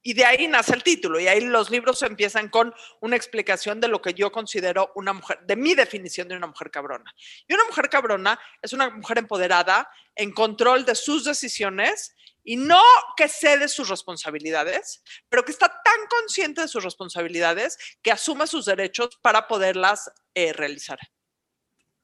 Y 0.00 0.14
de 0.14 0.24
ahí 0.24 0.46
nace 0.46 0.74
el 0.74 0.84
título, 0.84 1.18
y 1.18 1.26
ahí 1.26 1.40
los 1.40 1.70
libros 1.70 2.02
empiezan 2.02 2.48
con 2.48 2.72
una 3.00 3.16
explicación 3.16 3.80
de 3.80 3.88
lo 3.88 4.00
que 4.00 4.14
yo 4.14 4.30
considero 4.30 4.92
una 4.94 5.12
mujer, 5.12 5.40
de 5.42 5.56
mi 5.56 5.74
definición 5.74 6.28
de 6.28 6.36
una 6.36 6.46
mujer 6.46 6.70
cabrona. 6.70 7.12
Y 7.48 7.54
una 7.54 7.64
mujer 7.64 7.88
cabrona 7.88 8.38
es 8.62 8.72
una 8.72 8.90
mujer 8.90 9.18
empoderada, 9.18 9.90
en 10.14 10.32
control 10.32 10.84
de 10.84 10.94
sus 10.94 11.24
decisiones 11.24 12.14
Y 12.44 12.56
no 12.56 12.82
que 13.16 13.28
cede 13.28 13.68
sus 13.68 13.90
responsabilidades, 13.90 15.02
pero 15.28 15.44
que 15.44 15.52
está 15.52 15.68
tan 15.68 16.06
consciente 16.08 16.62
de 16.62 16.68
sus 16.68 16.82
responsabilidades 16.82 17.76
que 18.00 18.10
asume 18.10 18.46
sus 18.46 18.64
derechos 18.64 19.18
para 19.20 19.46
poderlas 19.48 20.10
eh, 20.34 20.54
realizar. 20.54 20.98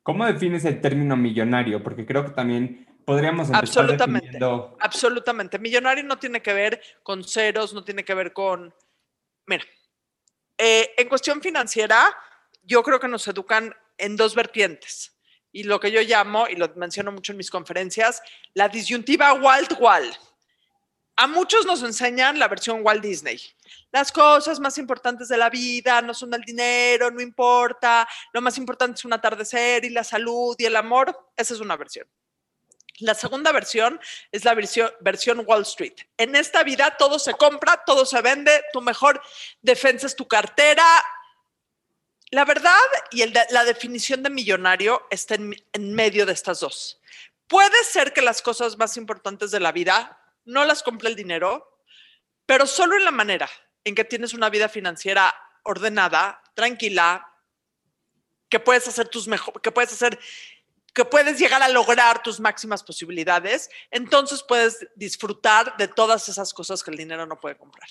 ¿Cómo 0.05 0.27
defines 0.27 0.67
el 0.67 0.83
término 0.83 1.17
millonario? 1.17 1.83
Porque 1.83 2.05
creo 2.05 2.27
que 2.27 2.33
también 2.33 2.87
podríamos 3.07 3.49
empezar 3.49 3.63
absolutamente, 3.65 4.27
definiendo... 4.27 4.77
Absolutamente. 4.79 5.59
Millonario 5.59 6.05
no 6.05 6.19
tiene 6.19 6.43
que 6.43 6.53
ver 6.53 6.81
con 7.03 7.25
ceros, 7.25 7.73
no 7.73 7.83
tiene 7.83 8.05
que 8.05 8.13
ver 8.13 8.35
con... 8.35 8.75
Mira, 9.47 9.65
eh, 10.59 10.91
en 10.99 11.09
cuestión 11.09 11.41
financiera, 11.41 12.15
yo 12.63 12.83
creo 12.83 13.01
que 13.01 13.09
nos 13.09 13.27
educan 13.27 13.75
en 13.97 14.15
dos 14.17 14.35
vertientes. 14.35 15.19
Y 15.51 15.63
lo 15.63 15.81
que 15.81 15.91
yo 15.91 16.03
llamo, 16.03 16.49
y 16.49 16.57
lo 16.57 16.71
menciono 16.77 17.11
mucho 17.11 17.33
en 17.33 17.39
mis 17.39 17.51
conferencias, 17.51 18.21
la 18.53 18.69
disyuntiva 18.69 19.33
Walt-Walt. 19.33 20.19
A 21.17 21.29
muchos 21.29 21.65
nos 21.65 21.83
enseñan 21.83 22.41
la 22.41 22.49
versión 22.49 22.81
Walt 22.83 23.03
Disney. 23.03 23.41
Las 23.93 24.11
cosas 24.11 24.59
más 24.59 24.79
importantes 24.79 25.29
de 25.29 25.37
la 25.37 25.49
vida 25.49 26.03
no 26.03 26.13
son 26.13 26.35
el 26.35 26.41
dinero, 26.41 27.11
no 27.11 27.21
importa. 27.21 28.09
Lo 28.33 28.41
más 28.41 28.59
importante 28.59 28.99
es 28.99 29.05
un 29.05 29.13
atardecer 29.13 29.85
y 29.85 29.91
la 29.91 30.03
salud 30.03 30.57
y 30.59 30.65
el 30.65 30.75
amor. 30.75 31.31
Esa 31.37 31.55
es 31.55 31.61
una 31.61 31.77
versión. 31.77 32.09
La 32.99 33.15
segunda 33.15 33.53
versión 33.53 34.01
es 34.33 34.45
la 34.45 34.55
versión, 34.55 35.45
Wall 35.47 35.63
Street. 35.63 35.95
En 36.17 36.35
esta 36.35 36.65
vida 36.65 36.97
todo 36.97 37.19
se 37.21 37.35
compra, 37.35 37.83
todo 37.85 38.07
se 38.07 38.21
vende, 38.21 38.65
tu 38.73 38.81
mejor 38.81 39.23
defensa 39.63 40.07
es 40.07 40.17
tu 40.17 40.27
cartera. 40.27 40.85
La 42.31 42.45
verdad 42.45 42.73
y 43.13 43.25
la 43.25 43.65
definición 43.65 44.25
de 44.25 44.31
millonario 44.31 45.07
está 45.11 45.37
en 45.37 45.95
medio 45.95 46.27
de 46.27 46.33
estas 46.33 46.61
dos. 46.61 47.01
Puede 47.47 47.85
ser 47.85 48.13
que 48.13 48.23
las 48.23 48.43
cosas 48.43 48.79
más 48.79 48.97
importantes 48.97 49.51
de 49.51 49.61
la 49.61 49.71
vida 49.71 50.21
no 50.45 50.65
las 50.65 50.83
compra 50.83 51.09
el 51.09 51.17
dinero, 51.17 51.81
pero 52.47 52.67
solo 52.67 52.97
en 52.97 53.05
la 53.05 53.11
manera 53.11 53.49
en 53.85 53.95
que 53.95 54.05
tienes 54.05 54.35
una 54.35 54.51
vida 54.51 54.69
financiera 54.69 55.35
ordenada, 55.63 56.43
tranquila, 56.55 57.27
que 58.49 58.61
puedes 58.61 58.87
hacer 58.89 59.09
tus 59.09 59.29
mejor, 59.29 59.61
que 59.61 59.73
puedes 59.73 59.93
hacer, 59.93 60.19
que 60.95 61.05
puedes 61.05 61.39
llegar 61.39 61.63
a 61.63 61.69
lograr 61.69 62.23
tus 62.23 62.39
máximas 62.41 62.83
posibilidades, 62.83 63.69
entonces 63.91 64.45
puedes 64.47 64.87
disfrutar 64.95 65.77
de 65.77 65.89
todas 65.89 66.29
esas 66.29 66.53
cosas 66.55 66.83
que 66.83 66.91
el 66.91 66.97
dinero 66.97 67.27
no 67.27 67.41
puede 67.41 67.57
comprar. 67.57 67.89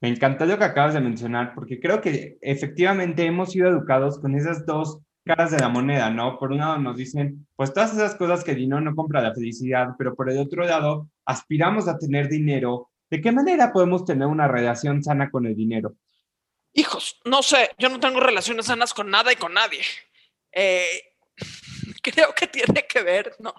Me 0.00 0.08
encantó 0.08 0.46
lo 0.46 0.58
que 0.58 0.64
acabas 0.64 0.94
de 0.94 1.00
mencionar, 1.00 1.54
porque 1.54 1.80
creo 1.80 2.00
que 2.00 2.38
efectivamente 2.40 3.24
hemos 3.24 3.52
sido 3.52 3.68
educados 3.68 4.18
con 4.20 4.34
esas 4.36 4.64
dos 4.64 5.00
caras 5.28 5.50
de 5.50 5.58
la 5.58 5.68
moneda, 5.68 6.08
¿no? 6.08 6.38
Por 6.38 6.52
un 6.52 6.58
lado 6.58 6.78
nos 6.78 6.96
dicen, 6.96 7.46
pues 7.54 7.72
todas 7.74 7.92
esas 7.92 8.14
cosas 8.14 8.42
que 8.42 8.54
dinero 8.54 8.80
no 8.80 8.96
compra 8.96 9.20
la 9.20 9.34
felicidad, 9.34 9.88
pero 9.98 10.14
por 10.14 10.30
el 10.30 10.38
otro 10.38 10.64
lado 10.64 11.10
aspiramos 11.26 11.86
a 11.86 11.98
tener 11.98 12.28
dinero. 12.28 12.90
¿De 13.10 13.20
qué 13.20 13.30
manera 13.30 13.70
podemos 13.70 14.06
tener 14.06 14.26
una 14.26 14.48
relación 14.48 15.04
sana 15.04 15.30
con 15.30 15.44
el 15.44 15.54
dinero? 15.54 15.94
Hijos, 16.72 17.20
no 17.26 17.42
sé, 17.42 17.70
yo 17.78 17.90
no 17.90 18.00
tengo 18.00 18.20
relaciones 18.20 18.66
sanas 18.66 18.94
con 18.94 19.10
nada 19.10 19.30
y 19.30 19.36
con 19.36 19.52
nadie. 19.52 19.82
Eh, 20.50 21.02
creo 22.02 22.34
que 22.34 22.46
tiene 22.46 22.86
que 22.88 23.02
ver, 23.02 23.36
no, 23.38 23.52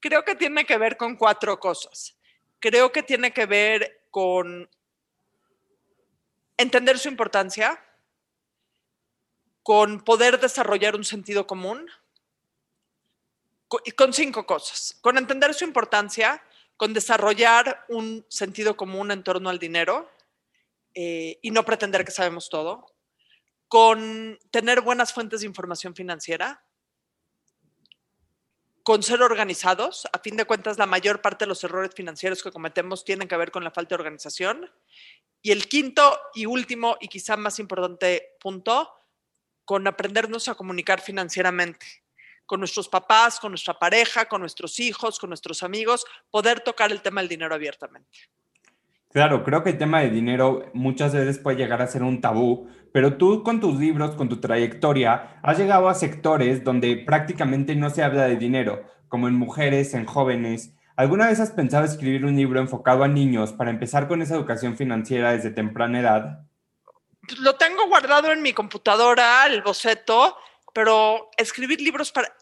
creo 0.00 0.24
que 0.24 0.34
tiene 0.34 0.64
que 0.64 0.78
ver 0.78 0.96
con 0.96 1.16
cuatro 1.16 1.60
cosas. 1.60 2.16
Creo 2.58 2.90
que 2.90 3.02
tiene 3.02 3.32
que 3.32 3.44
ver 3.44 4.06
con 4.10 4.68
entender 6.56 6.98
su 6.98 7.08
importancia, 7.08 7.78
con 9.62 10.00
poder 10.00 10.40
desarrollar 10.40 10.96
un 10.96 11.04
sentido 11.04 11.46
común 11.46 11.88
con 13.96 14.12
cinco 14.12 14.46
cosas. 14.46 14.98
Con 15.00 15.16
entender 15.16 15.54
su 15.54 15.64
importancia, 15.64 16.42
con 16.76 16.92
desarrollar 16.92 17.84
un 17.88 18.24
sentido 18.28 18.76
común 18.76 19.10
en 19.12 19.22
torno 19.22 19.48
al 19.48 19.58
dinero 19.58 20.10
eh, 20.94 21.38
y 21.40 21.50
no 21.50 21.64
pretender 21.64 22.04
que 22.04 22.10
sabemos 22.10 22.48
todo, 22.48 22.86
con 23.68 24.38
tener 24.50 24.80
buenas 24.80 25.12
fuentes 25.12 25.40
de 25.40 25.46
información 25.46 25.94
financiera, 25.94 26.64
con 28.82 29.04
ser 29.04 29.22
organizados. 29.22 30.08
A 30.12 30.18
fin 30.18 30.36
de 30.36 30.46
cuentas, 30.46 30.78
la 30.78 30.86
mayor 30.86 31.22
parte 31.22 31.44
de 31.44 31.48
los 31.48 31.62
errores 31.62 31.94
financieros 31.94 32.42
que 32.42 32.50
cometemos 32.50 33.04
tienen 33.04 33.28
que 33.28 33.36
ver 33.36 33.52
con 33.52 33.62
la 33.62 33.70
falta 33.70 33.90
de 33.90 34.00
organización. 34.00 34.72
Y 35.42 35.52
el 35.52 35.68
quinto 35.68 36.18
y 36.34 36.46
último 36.46 36.96
y 37.00 37.06
quizá 37.06 37.36
más 37.36 37.60
importante 37.60 38.36
punto, 38.40 38.92
con 39.70 39.86
aprendernos 39.86 40.48
a 40.48 40.56
comunicar 40.56 41.00
financieramente 41.00 41.86
con 42.44 42.58
nuestros 42.58 42.88
papás, 42.88 43.38
con 43.38 43.52
nuestra 43.52 43.78
pareja, 43.78 44.24
con 44.24 44.40
nuestros 44.40 44.80
hijos, 44.80 45.20
con 45.20 45.30
nuestros 45.30 45.62
amigos, 45.62 46.04
poder 46.28 46.58
tocar 46.58 46.90
el 46.90 47.00
tema 47.00 47.20
del 47.20 47.28
dinero 47.28 47.54
abiertamente. 47.54 48.18
Claro, 49.12 49.44
creo 49.44 49.62
que 49.62 49.70
el 49.70 49.78
tema 49.78 50.00
de 50.00 50.10
dinero 50.10 50.68
muchas 50.74 51.14
veces 51.14 51.38
puede 51.38 51.56
llegar 51.56 51.80
a 51.82 51.86
ser 51.86 52.02
un 52.02 52.20
tabú, 52.20 52.68
pero 52.92 53.16
tú 53.16 53.44
con 53.44 53.60
tus 53.60 53.78
libros, 53.78 54.16
con 54.16 54.28
tu 54.28 54.40
trayectoria, 54.40 55.38
has 55.40 55.56
llegado 55.56 55.88
a 55.88 55.94
sectores 55.94 56.64
donde 56.64 56.96
prácticamente 56.96 57.76
no 57.76 57.90
se 57.90 58.02
habla 58.02 58.26
de 58.26 58.34
dinero, 58.34 58.82
como 59.06 59.28
en 59.28 59.34
mujeres, 59.34 59.94
en 59.94 60.04
jóvenes. 60.04 60.74
¿Alguna 60.96 61.28
vez 61.28 61.38
has 61.38 61.52
pensado 61.52 61.84
escribir 61.84 62.24
un 62.24 62.34
libro 62.34 62.58
enfocado 62.58 63.04
a 63.04 63.08
niños 63.08 63.52
para 63.52 63.70
empezar 63.70 64.08
con 64.08 64.20
esa 64.20 64.34
educación 64.34 64.76
financiera 64.76 65.30
desde 65.30 65.52
temprana 65.52 66.00
edad? 66.00 66.49
Lo 67.38 67.56
tengo 67.56 67.86
guardado 67.86 68.30
en 68.32 68.42
mi 68.42 68.52
computadora, 68.52 69.46
el 69.46 69.62
boceto, 69.62 70.36
pero 70.72 71.30
escribir 71.36 71.80
libros 71.80 72.12
para... 72.12 72.34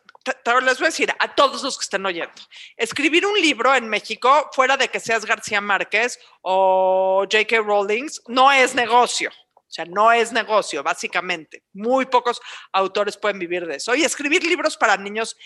Les 0.62 0.78
voy 0.78 0.87
a 0.87 0.90
decir 0.90 1.11
a 1.18 1.35
todos 1.35 1.62
los 1.62 1.78
que 1.78 1.85
estén 1.85 2.04
oyendo, 2.04 2.42
escribir 2.76 3.25
un 3.25 3.40
libro 3.40 3.75
en 3.75 3.88
México, 3.88 4.50
fuera 4.52 4.76
de 4.76 4.88
que 4.88 5.00
seas 5.00 5.25
García 5.25 5.61
Márquez 5.61 6.18
o 6.42 7.25
J.K. 7.30 7.61
Rowling, 7.61 8.09
no 8.26 8.52
es 8.52 8.75
negocio. 8.75 9.30
O 9.54 9.71
sea, 9.71 9.85
no 9.85 10.11
es 10.12 10.33
negocio, 10.33 10.83
básicamente. 10.83 11.62
Muy 11.73 12.07
pocos 12.07 12.40
autores 12.73 13.16
pueden 13.16 13.38
vivir 13.38 13.66
de 13.66 13.76
eso. 13.76 13.95
Y 13.95 14.02
escribir 14.02 14.42
libros 14.42 14.76
para 14.76 14.97
niños 14.97 15.37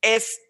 es 0.00 0.40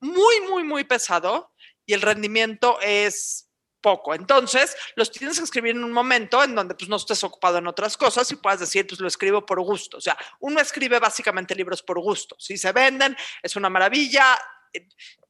muy, 0.00 0.40
muy, 0.48 0.62
muy 0.62 0.84
pesado 0.84 1.52
y 1.84 1.94
el 1.94 2.02
rendimiento 2.02 2.78
es 2.80 3.45
poco. 3.86 4.16
Entonces, 4.16 4.76
los 4.96 5.12
tienes 5.12 5.38
que 5.38 5.44
escribir 5.44 5.76
en 5.76 5.84
un 5.84 5.92
momento 5.92 6.42
en 6.42 6.56
donde 6.56 6.74
pues 6.74 6.88
no 6.88 6.96
estés 6.96 7.22
ocupado 7.22 7.58
en 7.58 7.68
otras 7.68 7.96
cosas 7.96 8.28
y 8.32 8.34
puedas 8.34 8.58
decir, 8.58 8.84
pues 8.84 9.00
lo 9.00 9.06
escribo 9.06 9.46
por 9.46 9.60
gusto. 9.60 9.98
O 9.98 10.00
sea, 10.00 10.18
uno 10.40 10.58
escribe 10.60 10.98
básicamente 10.98 11.54
libros 11.54 11.84
por 11.84 12.00
gusto. 12.00 12.34
Si 12.36 12.58
se 12.58 12.72
venden, 12.72 13.16
es 13.40 13.54
una 13.54 13.70
maravilla, 13.70 14.36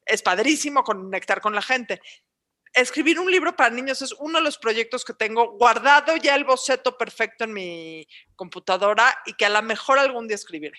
es 0.07 0.23
padrísimo 0.23 0.83
conectar 0.83 1.43
con 1.43 1.55
la 1.55 1.61
gente. 1.61 2.01
Escribir 2.73 3.21
un 3.21 3.31
libro 3.31 3.55
para 3.55 3.69
niños 3.69 4.01
es 4.01 4.13
uno 4.21 4.39
de 4.39 4.45
los 4.45 4.57
proyectos 4.57 5.05
que 5.05 5.13
tengo 5.13 5.59
guardado 5.59 6.17
ya 6.17 6.35
el 6.35 6.45
boceto 6.45 6.97
perfecto 6.97 7.45
en 7.45 7.53
mi 7.53 8.09
computadora 8.37 9.19
y 9.27 9.35
que 9.35 9.45
a 9.45 9.51
lo 9.51 9.61
mejor 9.61 9.99
algún 9.99 10.29
día 10.29 10.37
escribiré. 10.37 10.79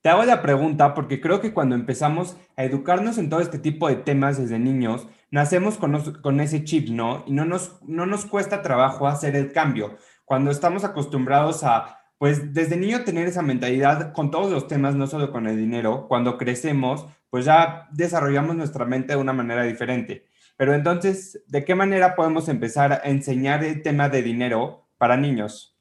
Te 0.00 0.10
hago 0.10 0.24
la 0.24 0.42
pregunta 0.42 0.94
porque 0.94 1.20
creo 1.20 1.40
que 1.40 1.52
cuando 1.52 1.74
empezamos 1.74 2.36
a 2.56 2.62
educarnos 2.62 3.18
en 3.18 3.30
todo 3.30 3.40
este 3.40 3.58
tipo 3.58 3.88
de 3.88 3.96
temas 3.96 4.38
desde 4.38 4.60
niños, 4.60 5.08
nacemos 5.32 5.78
con, 5.78 6.40
ese 6.40 6.62
chip, 6.62 6.90
¿no? 6.90 7.24
Y 7.26 7.32
no 7.32 7.44
nos, 7.44 7.82
no 7.82 8.06
nos 8.06 8.26
cuesta 8.26 8.62
trabajo 8.62 9.08
hacer 9.08 9.34
el 9.34 9.50
cambio. 9.50 9.98
Cuando 10.24 10.50
estamos 10.50 10.84
acostumbrados 10.84 11.64
a, 11.64 11.98
pues 12.18 12.52
desde 12.52 12.76
niño 12.76 13.02
tener 13.02 13.26
esa 13.26 13.42
mentalidad 13.42 14.12
con 14.12 14.30
todos 14.30 14.52
los 14.52 14.68
temas, 14.68 14.94
no 14.94 15.06
solo 15.06 15.32
con 15.32 15.48
el 15.48 15.56
dinero, 15.56 16.06
cuando 16.06 16.36
crecemos, 16.36 17.06
pues 17.30 17.46
ya 17.46 17.88
desarrollamos 17.90 18.56
nuestra 18.56 18.84
mente 18.84 19.14
de 19.14 19.20
una 19.20 19.32
manera 19.32 19.64
diferente. 19.64 20.28
Pero 20.56 20.74
entonces, 20.74 21.42
¿de 21.46 21.64
qué 21.64 21.74
manera 21.74 22.14
podemos 22.14 22.48
empezar 22.48 22.92
a 22.92 23.00
enseñar 23.04 23.64
el 23.64 23.82
tema 23.82 24.10
de 24.10 24.22
dinero 24.22 24.86
para 24.98 25.16
niños? 25.16 25.78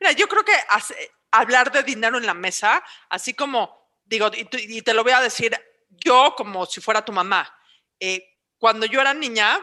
Mira, 0.00 0.12
yo 0.12 0.26
creo 0.28 0.44
que 0.44 0.54
hace, 0.70 0.94
hablar 1.30 1.70
de 1.70 1.82
dinero 1.82 2.16
en 2.16 2.24
la 2.24 2.34
mesa, 2.34 2.82
así 3.10 3.34
como, 3.34 3.90
digo, 4.06 4.30
y, 4.34 4.80
te 4.80 4.94
lo 4.94 5.02
voy 5.02 5.12
a 5.12 5.20
decir 5.20 5.54
yo 5.90 6.32
como 6.34 6.64
si 6.64 6.80
fuera 6.80 7.04
tu 7.04 7.12
mamá. 7.12 7.54
Eh, 8.00 8.31
cuando 8.62 8.86
yo 8.86 9.00
era 9.00 9.12
niña, 9.12 9.58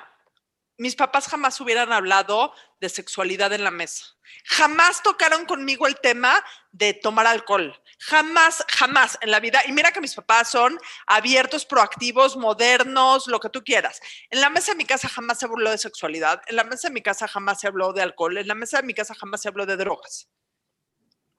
mis 0.78 0.98
papás 0.98 1.30
jamás 1.30 1.62
hubieran 1.62 1.94
hablado 1.94 2.54
de 2.82 2.90
sexualidad 2.90 3.54
en 3.54 3.64
la 3.64 3.72
mesa. 3.72 4.04
Jamás 4.44 5.02
tocaron 5.02 5.46
conmigo 5.46 5.88
el 5.88 5.98
tema 6.02 6.44
de 6.74 6.94
tomar 6.94 7.26
alcohol. 7.26 7.82
Jamás, 8.00 8.66
jamás 8.68 9.18
en 9.22 9.32
la 9.32 9.40
vida. 9.40 9.62
Y 9.66 9.72
mira 9.72 9.94
que 9.94 10.02
mis 10.02 10.16
papás 10.16 10.52
son 10.52 10.78
abiertos, 11.08 11.66
proactivos, 11.66 12.36
modernos, 12.36 13.28
lo 13.28 13.40
que 13.40 13.50
tú 13.50 13.64
quieras. 13.64 14.02
En 14.32 14.42
la 14.42 14.50
mesa 14.50 14.74
de 14.74 14.78
mi 14.78 14.86
casa 14.86 15.08
jamás 15.08 15.40
se 15.40 15.46
habló 15.46 15.72
de 15.72 15.78
sexualidad. 15.78 16.42
En 16.48 16.58
la 16.58 16.66
mesa 16.66 16.90
de 16.90 16.94
mi 16.94 17.02
casa 17.02 17.26
jamás 17.26 17.62
se 17.62 17.68
habló 17.68 17.94
de 17.94 18.02
alcohol. 18.02 18.38
En 18.38 18.50
la 18.50 18.56
mesa 18.56 18.82
de 18.82 18.84
mi 18.84 18.94
casa 18.94 19.16
jamás 19.16 19.42
se 19.42 19.48
habló 19.48 19.66
de 19.66 19.78
drogas 19.78 20.28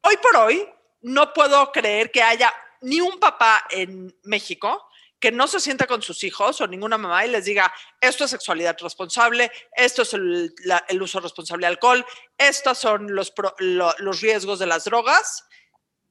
hoy 0.02 0.16
por 0.16 0.36
hoy 0.36 0.68
no 1.02 1.32
puedo 1.32 1.70
creer 1.72 2.10
que 2.10 2.22
haya 2.22 2.52
ni 2.82 3.00
un 3.00 3.18
papá 3.18 3.64
en 3.70 4.14
México 4.24 4.89
que 5.20 5.30
no 5.30 5.46
se 5.46 5.60
sienta 5.60 5.86
con 5.86 6.00
sus 6.00 6.24
hijos 6.24 6.60
o 6.60 6.66
ninguna 6.66 6.96
mamá 6.96 7.24
y 7.26 7.30
les 7.30 7.44
diga, 7.44 7.72
esto 8.00 8.24
es 8.24 8.30
sexualidad 8.30 8.76
responsable, 8.80 9.52
esto 9.76 10.02
es 10.02 10.14
el, 10.14 10.52
uso 11.00 11.20
responsable 11.20 11.66
de 11.66 11.72
alcohol, 11.72 12.04
estos 12.38 12.78
son 12.78 13.14
los, 13.14 13.32
los 13.58 14.20
riesgos 14.20 14.58
de 14.58 14.66
las 14.66 14.84
drogas. 14.84 15.44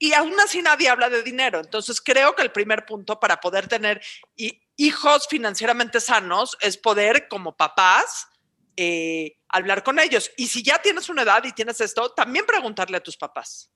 Y 0.01 0.13
aún 0.13 0.39
así 0.39 0.61
nadie 0.61 0.87
habla 0.87 1.09
de 1.09 1.23
dinero. 1.23 1.59
Entonces 1.59 1.99
creo 1.99 2.33
que 2.33 2.43
el 2.43 2.53
primer 2.53 2.85
punto 2.85 3.19
para 3.19 3.41
poder 3.41 3.67
tener 3.67 4.01
hijos 4.77 5.27
financieramente 5.27 5.99
sanos 5.99 6.55
es 6.61 6.77
poder, 6.77 7.27
como 7.27 7.57
papás, 7.57 8.27
eh, 8.77 9.39
hablar 9.49 9.83
con 9.83 9.99
ellos. 9.99 10.31
Y 10.37 10.47
si 10.47 10.63
ya 10.63 10.81
tienes 10.81 11.09
una 11.09 11.23
edad 11.23 11.43
y 11.43 11.51
tienes 11.51 11.81
esto, 11.81 12.11
también 12.11 12.45
preguntarle 12.45 12.95
a 12.95 13.03
tus 13.03 13.17
papás. 13.17 13.69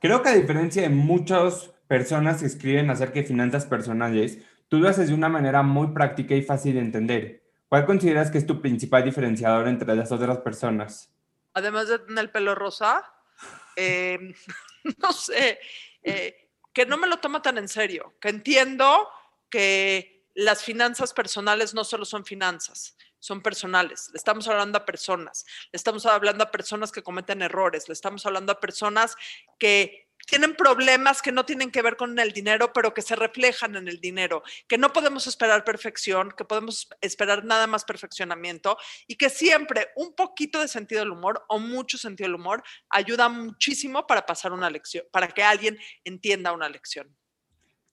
Creo 0.00 0.22
que 0.22 0.30
a 0.30 0.34
diferencia 0.34 0.80
de 0.82 0.88
muchas 0.88 1.70
personas 1.88 2.42
escriben 2.42 2.90
acerca 2.90 3.14
de 3.14 3.24
finanzas 3.24 3.66
personales, 3.66 4.38
tú 4.68 4.78
lo 4.78 4.88
haces 4.88 5.08
de 5.08 5.14
una 5.14 5.28
manera 5.28 5.62
muy 5.62 5.88
práctica 5.88 6.34
y 6.34 6.42
fácil 6.42 6.74
de 6.74 6.80
entender. 6.80 7.42
¿Cuál 7.68 7.86
consideras 7.86 8.30
que 8.30 8.38
es 8.38 8.46
tu 8.46 8.60
principal 8.60 9.04
diferenciador 9.04 9.68
entre 9.68 9.94
las 9.96 10.12
otras 10.12 10.38
personas? 10.38 11.10
Además 11.54 11.88
de 11.88 11.98
tener 11.98 12.24
el 12.24 12.30
pelo 12.30 12.54
rosa, 12.54 13.04
em, 13.76 14.34
no 14.98 15.12
sé, 15.12 15.58
eh, 16.02 16.48
que 16.72 16.86
no 16.86 16.96
me 16.96 17.08
lo 17.08 17.18
tomo 17.18 17.42
tan 17.42 17.58
en 17.58 17.68
serio, 17.68 18.14
que 18.20 18.28
entiendo 18.28 19.08
que 19.50 20.26
las 20.34 20.62
finanzas 20.62 21.12
personales 21.12 21.74
no 21.74 21.84
solo 21.84 22.04
son 22.04 22.24
finanzas, 22.24 22.96
son 23.18 23.42
personales. 23.42 24.10
Le 24.12 24.18
estamos 24.18 24.46
hablando 24.46 24.78
a 24.78 24.84
personas, 24.84 25.44
le 25.72 25.76
estamos 25.76 26.06
hablando 26.06 26.44
a 26.44 26.50
personas 26.50 26.92
que 26.92 27.02
cometen 27.02 27.42
errores, 27.42 27.88
le 27.88 27.94
estamos 27.94 28.24
hablando 28.24 28.52
a 28.52 28.60
personas 28.60 29.16
que 29.58 30.07
tienen 30.28 30.54
problemas 30.54 31.22
que 31.22 31.32
no 31.32 31.44
tienen 31.44 31.70
que 31.70 31.80
ver 31.80 31.96
con 31.96 32.18
el 32.18 32.32
dinero, 32.32 32.70
pero 32.72 32.92
que 32.92 33.00
se 33.00 33.16
reflejan 33.16 33.76
en 33.76 33.88
el 33.88 33.98
dinero, 33.98 34.42
que 34.68 34.76
no 34.76 34.92
podemos 34.92 35.26
esperar 35.26 35.64
perfección, 35.64 36.32
que 36.36 36.44
podemos 36.44 36.88
esperar 37.00 37.44
nada 37.44 37.66
más 37.66 37.84
perfeccionamiento 37.84 38.76
y 39.06 39.16
que 39.16 39.30
siempre 39.30 39.88
un 39.96 40.14
poquito 40.14 40.60
de 40.60 40.68
sentido 40.68 41.00
del 41.00 41.12
humor 41.12 41.44
o 41.48 41.58
mucho 41.58 41.96
sentido 41.96 42.28
del 42.28 42.34
humor 42.34 42.62
ayuda 42.90 43.30
muchísimo 43.30 44.06
para 44.06 44.26
pasar 44.26 44.52
una 44.52 44.68
lección, 44.68 45.04
para 45.10 45.28
que 45.28 45.42
alguien 45.42 45.78
entienda 46.04 46.52
una 46.52 46.68
lección. 46.68 47.08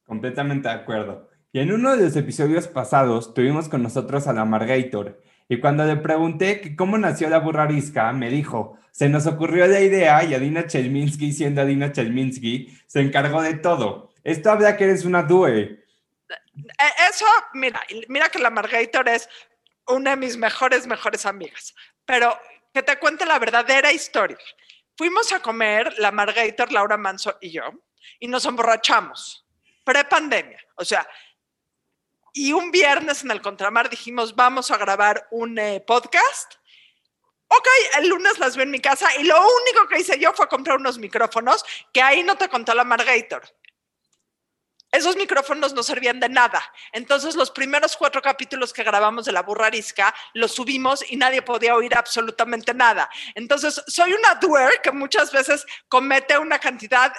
Completamente 0.04 0.68
de 0.68 0.74
acuerdo. 0.74 1.30
Y 1.54 1.60
en 1.60 1.72
uno 1.72 1.96
de 1.96 2.04
los 2.04 2.16
episodios 2.18 2.68
pasados 2.68 3.34
tuvimos 3.34 3.70
con 3.70 3.82
nosotros 3.82 4.28
a 4.28 4.34
la 4.34 4.44
Margator. 4.44 5.22
Y 5.48 5.60
cuando 5.60 5.86
le 5.86 5.98
pregunté 5.98 6.76
cómo 6.76 6.98
nació 6.98 7.30
la 7.30 7.40
burrarisca, 7.40 8.12
me 8.14 8.30
dijo, 8.30 8.80
se 8.92 9.10
nos 9.10 9.28
ocurrió 9.28 9.68
la 9.68 9.82
idea 9.82 10.24
y 10.24 10.34
Adina 10.34 10.66
Chelminsky, 10.66 11.32
siendo 11.32 11.62
Adina 11.62 11.92
Chelminsky, 11.92 12.80
se 12.88 13.02
encargó 13.02 13.42
de 13.42 13.56
todo. 13.56 14.12
Esto 14.24 14.52
habla 14.52 14.76
que 14.76 14.86
eres 14.86 15.06
una 15.06 15.22
due. 15.24 15.86
Eh, 16.30 16.94
eso, 17.10 17.26
mira, 17.54 17.82
mira 18.08 18.30
que 18.30 18.40
la 18.40 18.50
Margator 18.50 19.08
es 19.10 19.30
una 19.88 20.12
de 20.12 20.18
mis 20.18 20.38
mejores, 20.38 20.88
mejores 20.88 21.26
amigas. 21.26 21.76
Pero 22.06 22.36
que 22.74 22.84
te 22.84 22.98
cuente 22.98 23.26
la 23.26 23.38
verdadera 23.38 23.92
historia. 23.92 24.38
Fuimos 24.98 25.32
a 25.32 25.42
comer 25.42 25.94
la 25.98 26.12
Margator, 26.12 26.72
Laura 26.72 26.98
Manso 26.98 27.38
y 27.42 27.52
yo, 27.52 27.64
y 28.20 28.28
nos 28.28 28.46
emborrachamos. 28.46 29.46
Pre-pandemia. 29.84 30.60
O 30.78 30.86
sea, 30.86 31.08
y 32.38 32.52
un 32.52 32.70
viernes 32.70 33.24
en 33.24 33.32
el 33.32 33.42
Contramar 33.42 33.90
dijimos, 33.90 34.36
vamos 34.36 34.70
a 34.70 34.78
grabar 34.78 35.26
un 35.32 35.58
eh, 35.58 35.80
podcast. 35.80 36.56
Ok, 37.48 37.68
el 37.98 38.10
lunes 38.10 38.38
las 38.40 38.58
veo 38.58 38.64
en 38.64 38.72
mi 38.72 38.82
casa 38.82 39.08
y 39.18 39.24
lo 39.24 39.38
único 39.38 39.88
que 39.88 40.02
hice 40.02 40.20
yo 40.20 40.34
fue 40.34 40.50
comprar 40.50 40.76
unos 40.76 40.98
micrófonos 40.98 41.64
que 41.94 42.02
ahí 42.02 42.24
no 42.24 42.36
te 42.36 42.50
contó 42.50 42.74
la 42.74 42.84
Margator. 42.84 43.42
Esos 44.92 45.16
micrófonos 45.16 45.74
no 45.74 45.82
servían 45.82 46.20
de 46.20 46.28
nada. 46.28 46.62
Entonces, 46.92 47.36
los 47.36 47.52
primeros 47.52 47.96
cuatro 47.96 48.22
capítulos 48.22 48.74
que 48.74 48.84
grabamos 48.84 49.26
de 49.26 49.32
La 49.32 49.42
Burra 49.42 49.68
Arisca 49.68 50.14
los 50.34 50.54
subimos 50.54 51.10
y 51.10 51.16
nadie 51.16 51.42
podía 51.42 51.76
oír 51.76 51.98
absolutamente 51.98 52.74
nada. 52.74 53.10
Entonces, 53.34 53.82
soy 53.88 54.12
una 54.12 54.36
doer 54.36 54.82
que 54.82 54.92
muchas 54.92 55.32
veces 55.32 55.66
comete 55.88 56.38
una 56.38 56.60
cantidad 56.60 57.14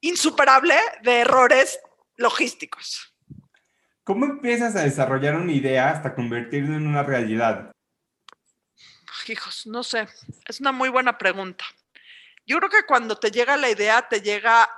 insuperable 0.00 0.78
de 1.02 1.20
errores 1.20 1.78
logísticos. 2.16 3.15
¿Cómo 4.06 4.24
empiezas 4.24 4.76
a 4.76 4.84
desarrollar 4.84 5.34
una 5.34 5.50
idea 5.50 5.90
hasta 5.90 6.14
convertirla 6.14 6.76
en 6.76 6.86
una 6.86 7.02
realidad? 7.02 7.72
Hijos, 9.26 9.66
no 9.66 9.82
sé, 9.82 10.06
es 10.46 10.60
una 10.60 10.70
muy 10.70 10.90
buena 10.90 11.18
pregunta. 11.18 11.64
Yo 12.46 12.58
creo 12.58 12.70
que 12.70 12.86
cuando 12.86 13.18
te 13.18 13.32
llega 13.32 13.56
la 13.56 13.68
idea, 13.68 14.08
te 14.08 14.20
llega... 14.20 14.70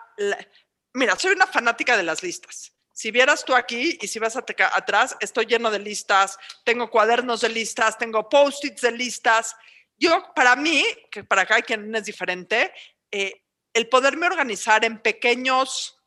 Mira, 0.94 1.14
soy 1.16 1.34
una 1.34 1.46
fanática 1.46 1.94
de 1.98 2.04
las 2.04 2.22
listas. 2.22 2.72
Si 2.90 3.10
vieras 3.10 3.44
tú 3.44 3.54
aquí 3.54 3.98
y 4.00 4.08
si 4.08 4.18
vas 4.18 4.34
atrás, 4.34 5.14
estoy 5.20 5.44
lleno 5.44 5.70
de 5.70 5.80
listas, 5.80 6.38
tengo 6.64 6.88
cuadernos 6.88 7.42
de 7.42 7.50
listas, 7.50 7.98
tengo 7.98 8.30
post-its 8.30 8.80
de 8.80 8.92
listas. 8.92 9.54
Yo, 9.98 10.32
para 10.34 10.56
mí, 10.56 10.82
que 11.10 11.22
para 11.22 11.44
cada 11.44 11.60
quien 11.60 11.94
es 11.94 12.04
diferente, 12.06 12.72
eh, 13.10 13.44
el 13.74 13.90
poderme 13.90 14.26
organizar 14.26 14.86
en 14.86 15.02
pequeños, 15.02 16.00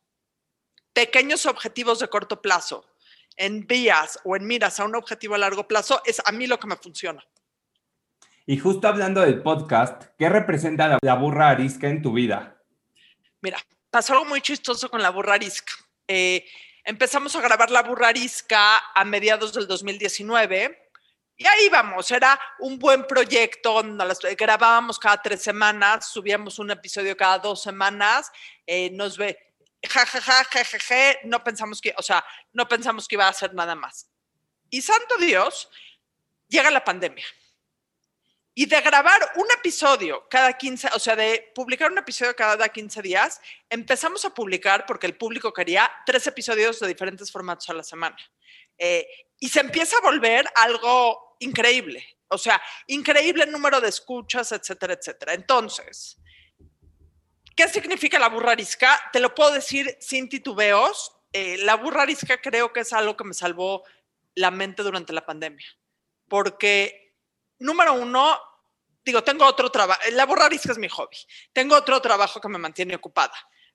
pequeños 0.92 1.46
objetivos 1.46 2.00
de 2.00 2.08
corto 2.08 2.42
plazo, 2.42 2.91
en 3.36 3.66
vías 3.66 4.18
o 4.24 4.36
en 4.36 4.46
miras 4.46 4.80
a 4.80 4.84
un 4.84 4.94
objetivo 4.94 5.34
a 5.34 5.38
largo 5.38 5.66
plazo, 5.66 6.02
es 6.04 6.20
a 6.24 6.32
mí 6.32 6.46
lo 6.46 6.58
que 6.58 6.66
me 6.66 6.76
funciona. 6.76 7.24
Y 8.46 8.58
justo 8.58 8.88
hablando 8.88 9.20
del 9.20 9.42
podcast, 9.42 10.04
¿qué 10.18 10.28
representa 10.28 10.98
la, 11.00 11.14
burra 11.14 11.50
arisca 11.50 11.88
en 11.88 12.02
tu 12.02 12.12
vida? 12.12 12.60
Mira, 13.40 13.58
pasó 13.90 14.14
algo 14.14 14.24
muy 14.24 14.40
chistoso 14.40 14.90
con 14.90 15.00
la 15.00 15.10
burra 15.10 15.34
arisca. 15.34 15.72
Eh, 16.08 16.44
empezamos 16.84 17.34
a 17.36 17.40
grabar 17.40 17.70
la 17.70 17.82
burra 17.82 18.08
arisca 18.08 18.78
a 18.94 19.04
mediados 19.04 19.52
del 19.52 19.66
2019 19.66 20.82
y 21.36 21.46
ahí 21.46 21.68
vamos, 21.70 22.10
era 22.10 22.38
un 22.60 22.78
buen 22.78 23.04
proyecto, 23.04 23.82
nos 23.82 24.20
grabábamos 24.38 24.98
cada 24.98 25.20
tres 25.20 25.42
semanas, 25.42 26.08
subíamos 26.08 26.58
un 26.58 26.70
episodio 26.70 27.16
cada 27.16 27.38
dos 27.38 27.62
semanas, 27.62 28.30
eh, 28.66 28.90
nos 28.90 29.16
ve, 29.16 29.51
jajaja, 29.88 30.44
ja, 30.44 31.18
no 31.24 31.42
pensamos 31.42 31.80
que, 31.80 31.94
o 31.96 32.02
sea, 32.02 32.24
no 32.52 32.68
pensamos 32.68 33.08
que 33.08 33.16
iba 33.16 33.26
a 33.26 33.30
hacer 33.30 33.54
nada 33.54 33.74
más. 33.74 34.08
Y 34.70 34.80
santo 34.82 35.16
Dios, 35.18 35.68
llega 36.48 36.70
la 36.70 36.84
pandemia. 36.84 37.24
Y 38.54 38.66
de 38.66 38.80
grabar 38.82 39.32
un 39.36 39.46
episodio 39.50 40.28
cada 40.28 40.52
15, 40.52 40.90
o 40.94 40.98
sea, 40.98 41.16
de 41.16 41.50
publicar 41.54 41.90
un 41.90 41.96
episodio 41.96 42.36
cada 42.36 42.68
15 42.68 43.00
días, 43.00 43.40
empezamos 43.70 44.24
a 44.26 44.34
publicar 44.34 44.84
porque 44.84 45.06
el 45.06 45.16
público 45.16 45.52
quería 45.54 45.90
tres 46.04 46.26
episodios 46.26 46.78
de 46.78 46.88
diferentes 46.88 47.32
formatos 47.32 47.68
a 47.70 47.74
la 47.74 47.82
semana. 47.82 48.16
Eh, 48.76 49.06
y 49.40 49.48
se 49.48 49.60
empieza 49.60 49.96
a 49.96 50.02
volver 50.02 50.46
algo 50.54 51.36
increíble, 51.40 52.06
o 52.28 52.38
sea, 52.38 52.62
increíble 52.86 53.46
número 53.46 53.80
de 53.80 53.88
escuchas, 53.88 54.52
etcétera, 54.52 54.94
etcétera. 54.94 55.34
Entonces, 55.34 56.18
¿Qué 57.56 57.68
significa 57.68 58.18
la 58.18 58.28
burra 58.28 58.52
arisca? 58.52 58.98
Te 59.12 59.20
lo 59.20 59.34
puedo 59.34 59.52
decir 59.52 59.96
sin 60.00 60.28
titubeos. 60.28 61.12
Eh, 61.32 61.58
la 61.58 61.76
burra 61.76 62.02
arisca 62.02 62.40
creo 62.40 62.72
que 62.72 62.80
es 62.80 62.92
algo 62.92 63.16
que 63.16 63.24
me 63.24 63.34
salvó 63.34 63.82
la 64.34 64.50
mente 64.50 64.82
durante 64.82 65.12
la 65.12 65.24
pandemia. 65.24 65.66
Porque, 66.28 67.14
número 67.58 67.94
uno, 67.94 68.38
digo, 69.04 69.22
tengo 69.22 69.44
otro 69.44 69.70
trabajo. 69.70 70.00
La 70.12 70.26
burra 70.26 70.46
arisca 70.46 70.72
es 70.72 70.78
mi 70.78 70.88
hobby. 70.88 71.16
Tengo 71.52 71.76
otro 71.76 72.00
trabajo 72.00 72.40
que 72.40 72.48
me 72.48 72.58
mantiene 72.58 72.94
ocupada. 72.94 73.34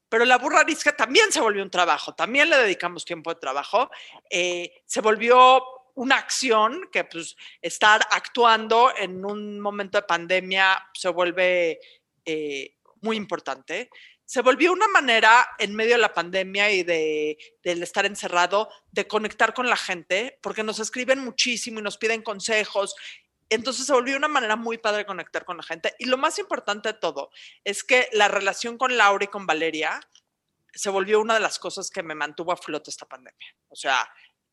Pero 0.09 0.25
la 0.25 0.37
burra 0.37 0.61
arisca 0.61 0.95
también 0.95 1.31
se 1.31 1.41
volvió 1.41 1.61
un 1.61 1.69
trabajo. 1.69 2.15
También 2.15 2.49
le 2.49 2.57
dedicamos 2.57 3.05
tiempo 3.05 3.33
de 3.33 3.39
trabajo. 3.39 3.91
Eh, 4.29 4.81
se 4.85 5.01
volvió 5.01 5.61
una 5.95 6.15
acción 6.15 6.89
que, 6.91 7.03
pues, 7.03 7.35
estar 7.61 8.01
actuando 8.11 8.93
en 8.95 9.25
un 9.25 9.59
momento 9.59 9.97
de 9.97 10.03
pandemia 10.03 10.89
se 10.93 11.09
vuelve. 11.09 11.79
Eh, 12.23 12.76
muy 13.01 13.17
importante, 13.17 13.89
se 14.27 14.41
volvió 14.41 14.73
una 14.73 14.89
manera 14.89 15.47
en 15.57 15.73
medio 15.73 15.93
de 15.93 16.01
la 16.01 16.13
pandemia 16.13 16.69
y 16.69 16.83
de, 16.83 17.37
del 17.63 17.81
estar 17.81 18.05
encerrado 18.05 18.69
de 18.91 19.07
conectar 19.07 19.53
con 19.53 19.69
la 19.69 19.77
gente, 19.77 20.37
porque 20.41 20.63
nos 20.63 20.79
escriben 20.79 21.19
muchísimo 21.19 21.79
y 21.79 21.83
nos 21.83 21.97
piden 21.97 22.21
consejos. 22.21 22.93
Entonces 23.49 23.85
se 23.85 23.93
volvió 23.93 24.17
una 24.17 24.27
manera 24.27 24.57
muy 24.57 24.77
padre 24.77 24.99
de 24.99 25.05
conectar 25.05 25.45
con 25.45 25.55
la 25.55 25.63
gente. 25.63 25.95
Y 25.97 26.05
lo 26.05 26.17
más 26.17 26.39
importante 26.39 26.91
de 26.91 26.99
todo 26.99 27.29
es 27.63 27.85
que 27.85 28.09
la 28.11 28.27
relación 28.27 28.77
con 28.77 28.97
Laura 28.97 29.23
y 29.23 29.29
con 29.29 29.45
Valeria 29.45 29.97
se 30.73 30.89
volvió 30.89 31.21
una 31.21 31.35
de 31.35 31.39
las 31.39 31.57
cosas 31.57 31.89
que 31.89 32.03
me 32.03 32.13
mantuvo 32.13 32.51
a 32.51 32.57
flote 32.57 32.89
esta 32.89 33.07
pandemia. 33.07 33.55
O 33.69 33.77
sea, 33.77 34.09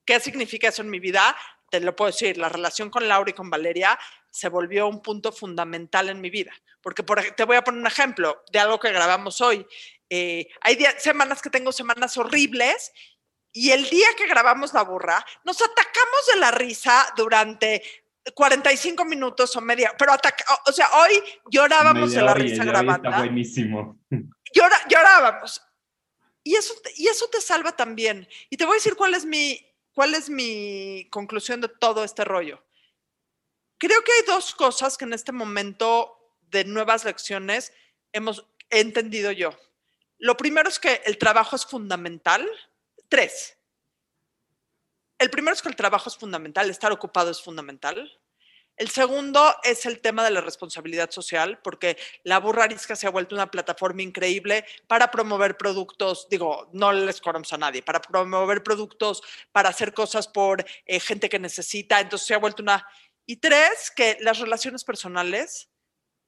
¿qué 0.07 0.20
significa 0.20 0.68
eso 0.68 0.83
en 0.83 0.90
mi 0.90 1.00
vida? 1.00 1.37
Te 1.75 1.81
lo 1.81 1.97
puedo 1.97 2.13
decir, 2.13 2.39
la 2.39 2.49
relación 2.49 2.89
con 2.89 3.09
Laura 3.09 3.31
y 3.31 3.33
con 3.33 3.51
Valeria 3.51 3.99
se 4.31 4.49
volvió 4.49 4.87
un 4.87 5.03
punto 5.03 5.33
fundamental 5.33 6.09
en 6.09 6.21
mi 6.21 6.31
vida. 6.31 6.53
Porque 6.81 7.03
por, 7.03 7.21
te 7.21 7.43
voy 7.43 7.57
a 7.57 7.65
poner 7.65 7.81
un 7.81 7.87
ejemplo 7.89 8.45
de 8.53 8.61
algo 8.61 8.79
que 8.79 8.93
grabamos 8.93 9.41
hoy. 9.41 9.67
Eh, 10.09 10.47
hay 10.61 10.79
semanas 10.99 11.43
que 11.43 11.51
tengo 11.51 11.73
semanas 11.73 12.17
horribles 12.17 12.93
y 13.51 13.73
el 13.73 13.91
día 13.91 14.07
que 14.17 14.29
grabamos 14.29 14.73
la 14.73 14.83
burra, 14.83 15.27
nos 15.43 15.61
atacamos 15.61 16.27
de 16.33 16.39
la 16.39 16.53
risa 16.53 17.13
durante 17.17 17.83
45 18.33 19.05
minutos 19.05 19.57
o 19.57 19.61
media, 19.61 19.97
pero 19.99 20.13
ataca, 20.13 20.45
o 20.67 20.73
sea, 20.73 20.89
hoy 20.93 21.21
llorábamos 21.51 22.13
de 22.13 22.23
la 22.23 22.35
risa 22.35 22.63
grabando. 22.63 23.09
Está 23.09 23.19
buenísimo. 23.19 23.99
llorábamos. 24.89 25.61
Y 26.45 26.55
eso, 26.55 26.73
y 26.95 27.09
eso 27.09 27.27
te 27.31 27.41
salva 27.41 27.73
también. 27.73 28.29
Y 28.49 28.57
te 28.57 28.65
voy 28.65 28.75
a 28.75 28.77
decir 28.77 28.95
cuál 28.95 29.15
es 29.15 29.25
mi, 29.25 29.59
cuál 29.94 30.14
es 30.14 30.28
mi 30.28 31.09
conclusión 31.11 31.61
de 31.61 31.68
todo 31.68 32.04
este 32.04 32.24
rollo. 32.24 32.62
Creo 33.78 34.02
que 34.02 34.12
hay 34.12 34.22
dos 34.26 34.54
cosas 34.54 34.98
que 34.98 35.04
en 35.04 35.12
este 35.12 35.33
momento 35.33 36.37
de 36.50 36.64
nuevas 36.64 37.04
lecciones 37.04 37.72
hemos 38.12 38.46
entendido 38.70 39.33
yo. 39.33 39.57
Lo 40.18 40.37
primero 40.37 40.68
es 40.68 40.78
que 40.78 41.02
el 41.07 41.18
trabajo 41.18 41.57
es 41.57 41.64
fundamental. 41.64 42.48
Tres. 43.09 43.57
el 45.18 45.30
primero 45.30 45.54
es 45.54 45.62
que 45.62 45.68
el 45.68 45.76
trabajo 45.76 46.09
es 46.09 46.16
fundamental, 46.16 46.68
estar 46.68 46.90
ocupado 46.90 47.30
es 47.30 47.40
fundamental. 47.40 48.11
El 48.77 48.89
segundo 48.89 49.55
es 49.63 49.87
el 49.87 50.01
tema 50.01 50.25
de 50.25 50.31
la 50.31 50.41
responsabilidad 50.41 51.11
social, 51.11 51.61
porque 51.63 51.97
la 52.25 52.41
burra 52.41 52.65
arisca 52.65 52.97
se 52.97 53.07
ha 53.07 53.11
vuelto 53.11 53.35
una 53.35 53.51
plataforma 53.51 54.03
increíble 54.03 54.65
para 54.89 55.11
promover 55.11 55.57
productos, 55.57 56.27
digo, 56.29 56.69
no 56.73 56.93
les 56.93 57.21
corramos 57.21 57.53
a 57.53 57.59
nadie, 57.59 57.83
para 57.83 58.01
promover 58.01 58.65
productos, 58.65 59.23
para 59.53 59.69
hacer 59.69 59.95
cosas 59.95 60.27
por 60.27 60.65
eh, 60.87 60.99
gente 60.99 61.29
que 61.29 61.39
necesita, 61.39 62.01
entonces 62.01 62.27
se 62.27 62.35
ha 62.35 62.39
vuelto 62.39 62.63
una... 62.63 62.87
Y 63.27 63.37
tres, 63.37 63.91
que 63.95 64.19
las 64.21 64.39
relaciones 64.39 64.85
personales 64.85 65.71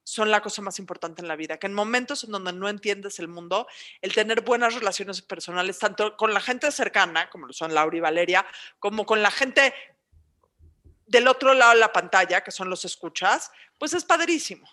son 0.06 0.30
la 0.30 0.40
cosa 0.40 0.62
más 0.62 0.78
importante 0.78 1.20
en 1.20 1.26
la 1.26 1.34
vida, 1.34 1.58
que 1.58 1.66
en 1.66 1.74
momentos 1.74 2.22
en 2.22 2.30
donde 2.30 2.52
no 2.52 2.68
entiendes 2.68 3.18
el 3.18 3.26
mundo, 3.26 3.66
el 4.00 4.14
tener 4.14 4.42
buenas 4.42 4.74
relaciones 4.74 5.20
personales, 5.20 5.80
tanto 5.80 6.16
con 6.16 6.32
la 6.32 6.40
gente 6.40 6.70
cercana, 6.70 7.28
como 7.28 7.48
lo 7.48 7.52
son 7.52 7.74
Laura 7.74 7.96
y 7.96 8.00
Valeria, 8.00 8.46
como 8.78 9.04
con 9.04 9.20
la 9.20 9.32
gente 9.32 9.74
del 11.06 11.28
otro 11.28 11.54
lado 11.54 11.72
de 11.72 11.80
la 11.80 11.92
pantalla, 11.92 12.42
que 12.42 12.50
son 12.50 12.68
los 12.68 12.84
escuchas, 12.84 13.50
pues 13.78 13.94
es 13.94 14.04
padrísimo. 14.04 14.68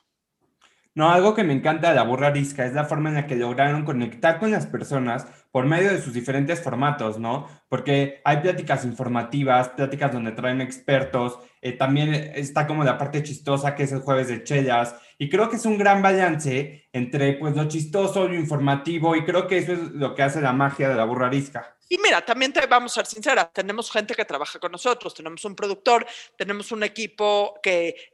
No, 0.95 1.09
algo 1.09 1.33
que 1.33 1.43
me 1.43 1.53
encanta 1.53 1.89
de 1.89 1.95
la 1.95 2.03
burra 2.03 2.27
arisca 2.27 2.65
es 2.65 2.73
la 2.73 2.85
forma 2.85 3.09
en 3.09 3.15
la 3.15 3.25
que 3.25 3.35
lograron 3.35 3.83
conectar 3.83 4.37
con 4.37 4.51
las 4.51 4.67
personas 4.67 5.25
por 5.51 5.65
medio 5.65 5.91
de 5.91 5.99
sus 5.99 6.13
diferentes 6.13 6.61
formatos, 6.61 7.17
¿no? 7.17 7.47
Porque 7.67 8.21
hay 8.23 8.37
pláticas 8.37 8.85
informativas, 8.85 9.69
pláticas 9.69 10.11
donde 10.11 10.33
traen 10.33 10.61
expertos, 10.61 11.39
eh, 11.61 11.71
también 11.71 12.13
está 12.13 12.67
como 12.67 12.83
la 12.83 12.99
parte 12.99 13.23
chistosa 13.23 13.73
que 13.73 13.83
es 13.83 13.91
el 13.91 14.01
jueves 14.01 14.27
de 14.27 14.43
chelas, 14.43 14.95
y 15.17 15.29
creo 15.29 15.49
que 15.49 15.55
es 15.55 15.65
un 15.65 15.79
gran 15.79 16.03
balance 16.03 16.87
entre 16.93 17.33
pues 17.33 17.55
lo 17.55 17.67
chistoso, 17.67 18.27
lo 18.27 18.35
informativo, 18.35 19.15
y 19.15 19.25
creo 19.25 19.47
que 19.47 19.57
eso 19.57 19.73
es 19.73 19.79
lo 19.79 20.13
que 20.13 20.21
hace 20.21 20.41
la 20.41 20.53
magia 20.53 20.89
de 20.89 20.95
la 20.95 21.05
burra 21.05 21.25
arisca. 21.25 21.72
Y 21.89 21.97
mira, 21.97 22.25
también 22.25 22.51
te 22.51 22.65
vamos 22.65 22.91
a 22.93 22.95
ser 22.95 23.05
sincera, 23.05 23.49
tenemos 23.53 23.91
gente 23.91 24.15
que 24.15 24.25
trabaja 24.25 24.59
con 24.59 24.71
nosotros, 24.71 25.13
tenemos 25.13 25.43
un 25.45 25.55
productor, 25.55 26.05
tenemos 26.37 26.71
un 26.71 26.83
equipo 26.83 27.59
que 27.61 28.13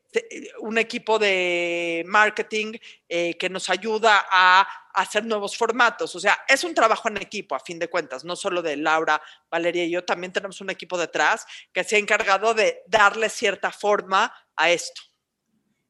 un 0.61 0.77
equipo 0.77 1.19
de 1.19 2.03
marketing 2.07 2.73
eh, 3.07 3.37
que 3.37 3.49
nos 3.49 3.69
ayuda 3.69 4.25
a 4.31 4.67
hacer 4.93 5.25
nuevos 5.25 5.55
formatos. 5.55 6.15
O 6.15 6.19
sea, 6.19 6.39
es 6.47 6.63
un 6.63 6.73
trabajo 6.73 7.09
en 7.09 7.17
equipo, 7.17 7.55
a 7.55 7.59
fin 7.59 7.77
de 7.77 7.89
cuentas, 7.89 8.25
no 8.25 8.35
solo 8.35 8.61
de 8.61 8.75
Laura, 8.75 9.21
Valeria 9.51 9.85
y 9.85 9.91
yo, 9.91 10.03
también 10.03 10.33
tenemos 10.33 10.61
un 10.61 10.69
equipo 10.69 10.97
detrás 10.97 11.45
que 11.71 11.83
se 11.83 11.95
ha 11.95 11.99
encargado 11.99 12.53
de 12.53 12.81
darle 12.87 13.29
cierta 13.29 13.71
forma 13.71 14.33
a 14.55 14.71
esto. 14.71 15.01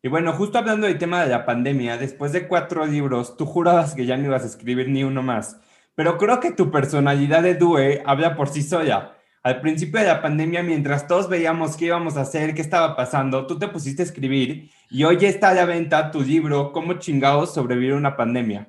Y 0.02 0.08
bueno, 0.08 0.32
justo 0.34 0.58
hablando 0.58 0.88
del 0.88 0.98
tema 0.98 1.24
de 1.24 1.30
la 1.30 1.46
pandemia, 1.46 1.98
después 1.98 2.32
de 2.32 2.48
cuatro 2.48 2.86
libros, 2.86 3.36
tú 3.36 3.46
jurabas 3.46 3.96
que 3.96 4.06
ya 4.06 4.16
no 4.16 4.26
ibas 4.26 4.44
a 4.44 4.48
escribir 4.48 4.88
ni 4.88 5.04
uno 5.04 5.22
más. 5.22 5.58
Pero 6.00 6.18
creo 6.18 6.40
que 6.40 6.52
tu 6.52 6.72
personalidad 6.72 7.44
de 7.44 7.56
Due 7.56 8.02
habla 8.06 8.34
por 8.38 8.48
sí 8.48 8.64
sola. 8.64 9.18
Al 9.44 9.60
principio 9.60 10.00
de 10.00 10.08
la 10.08 10.22
pandemia, 10.22 10.64
mientras 10.64 11.06
todos 11.06 11.28
veíamos 11.28 11.76
qué 11.76 11.88
íbamos 11.88 12.16
a 12.16 12.22
hacer, 12.22 12.56
qué 12.56 12.62
estaba 12.62 12.96
pasando, 12.96 13.46
tú 13.46 13.60
te 13.60 13.68
pusiste 13.68 14.02
a 14.02 14.06
escribir 14.06 14.72
y 14.90 15.04
hoy 15.04 15.18
está 15.26 15.50
a 15.50 15.54
la 15.54 15.66
venta 15.66 16.10
tu 16.10 16.22
libro, 16.22 16.72
Cómo 16.72 16.94
chingados 16.94 17.54
sobrevivir 17.54 17.96
una 17.96 18.16
pandemia. 18.16 18.66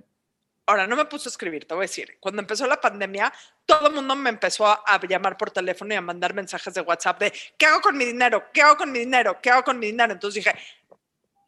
Ahora, 0.66 0.88
no 0.88 0.97
me 0.97 1.05
puse 1.05 1.29
a 1.29 1.31
escribir, 1.31 1.69
te 1.69 1.75
voy 1.75 1.83
a 1.83 1.87
decir. 1.87 2.16
Cuando 2.19 2.43
empezó 2.43 2.66
la 2.66 2.81
pandemia, 2.81 3.33
todo 3.64 3.87
el 3.87 3.95
mundo 3.95 4.16
me 4.16 4.31
empezó 4.31 4.66
a, 4.66 5.01
llamar 5.09 5.37
por 5.37 5.53
teléfono 5.53 5.95
y 5.95 5.99
a 5.99 6.01
mandar 6.01 6.35
mensajes 6.35 6.75
de 6.75 6.81
WhatsApp 6.81 7.21
de 7.21 7.33
¿qué 7.57 7.66
hago 7.66 7.81
con 7.81 7.97
mi 7.97 8.07
dinero? 8.07 8.43
¿Qué 8.53 8.61
hago 8.61 8.77
con 8.77 8.90
mi 8.90 8.99
dinero? 8.99 9.38
¿Qué 9.40 9.51
hago 9.51 9.62
con 9.62 9.79
mi 9.79 9.87
dinero? 9.87 10.12
Entonces 10.14 10.45
dije, 10.45 10.59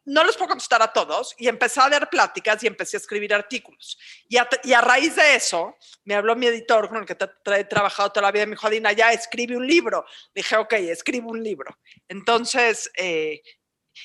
no 0.05 0.25
les 0.25 0.37
puedo 0.37 0.49
contestar 0.49 0.83
a 0.83 0.93
todos 0.93 1.35
y 1.39 1.49
empecé 1.49 1.81
a 1.81 1.89
dar 1.89 2.11
pláticas 2.11 2.63
y 2.63 2.67
empecé 2.67 2.97
a 2.97 3.01
escribir 3.01 3.33
artículos. 3.33 3.99
Y 4.29 4.37
a, 4.37 4.81
raíz 4.81 5.17
de 5.17 5.37
eso, 5.37 5.77
me 6.05 6.15
habló 6.15 6.35
mi 6.35 6.47
editor 6.47 6.89
con 6.89 6.99
el 6.99 7.07
que 7.07 7.17
he 7.57 7.65
trabajado 7.65 8.11
toda 8.11 8.27
la 8.27 8.33
vida, 8.33 8.47
me 8.47 8.53
dijo, 8.53 8.67
Adina, 8.67 8.93
ya 8.93 9.13
escribe 9.13 9.57
un 9.57 9.67
libro. 9.67 10.05
Dije, 10.35 10.57
ok, 10.57 10.73
escribo 10.75 11.31
un 11.31 11.43
libro. 11.43 11.79
Entonces, 12.09 12.91
eh, 12.97 13.43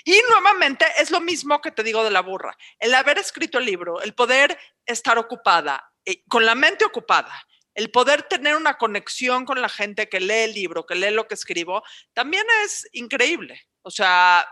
y 0.04 0.20
nuevamente 0.30 0.86
es 1.00 1.12
lo 1.12 1.20
mismo 1.20 1.62
que 1.62 1.72
te 1.72 1.84
digo 1.84 2.04
de 2.04 2.12
la 2.12 2.22
burra. 2.22 2.56
El 2.80 2.94
haber 2.94 3.18
escrito 3.18 3.58
el 3.58 3.66
libro, 3.66 4.02
el 4.02 4.14
poder 4.14 4.58
estar 4.86 5.18
ocupada, 5.18 5.92
eh, 6.06 6.24
con 6.28 6.46
la 6.46 6.56
mente 6.56 6.86
ocupada, 6.86 7.34
el 7.74 7.92
poder 7.92 8.24
tener 8.24 8.56
una 8.56 8.78
conexión 8.78 9.46
con 9.46 9.62
la 9.62 9.70
gente 9.70 10.10
que 10.10 10.20
lee 10.20 10.44
el 10.46 10.54
libro, 10.54 10.86
que 10.86 10.96
lee 10.96 11.12
lo 11.12 11.28
que 11.28 11.36
escribo, 11.36 11.84
también 12.14 12.46
es 12.64 12.88
increíble. 12.94 13.62
O 13.84 13.92
sea, 13.92 14.48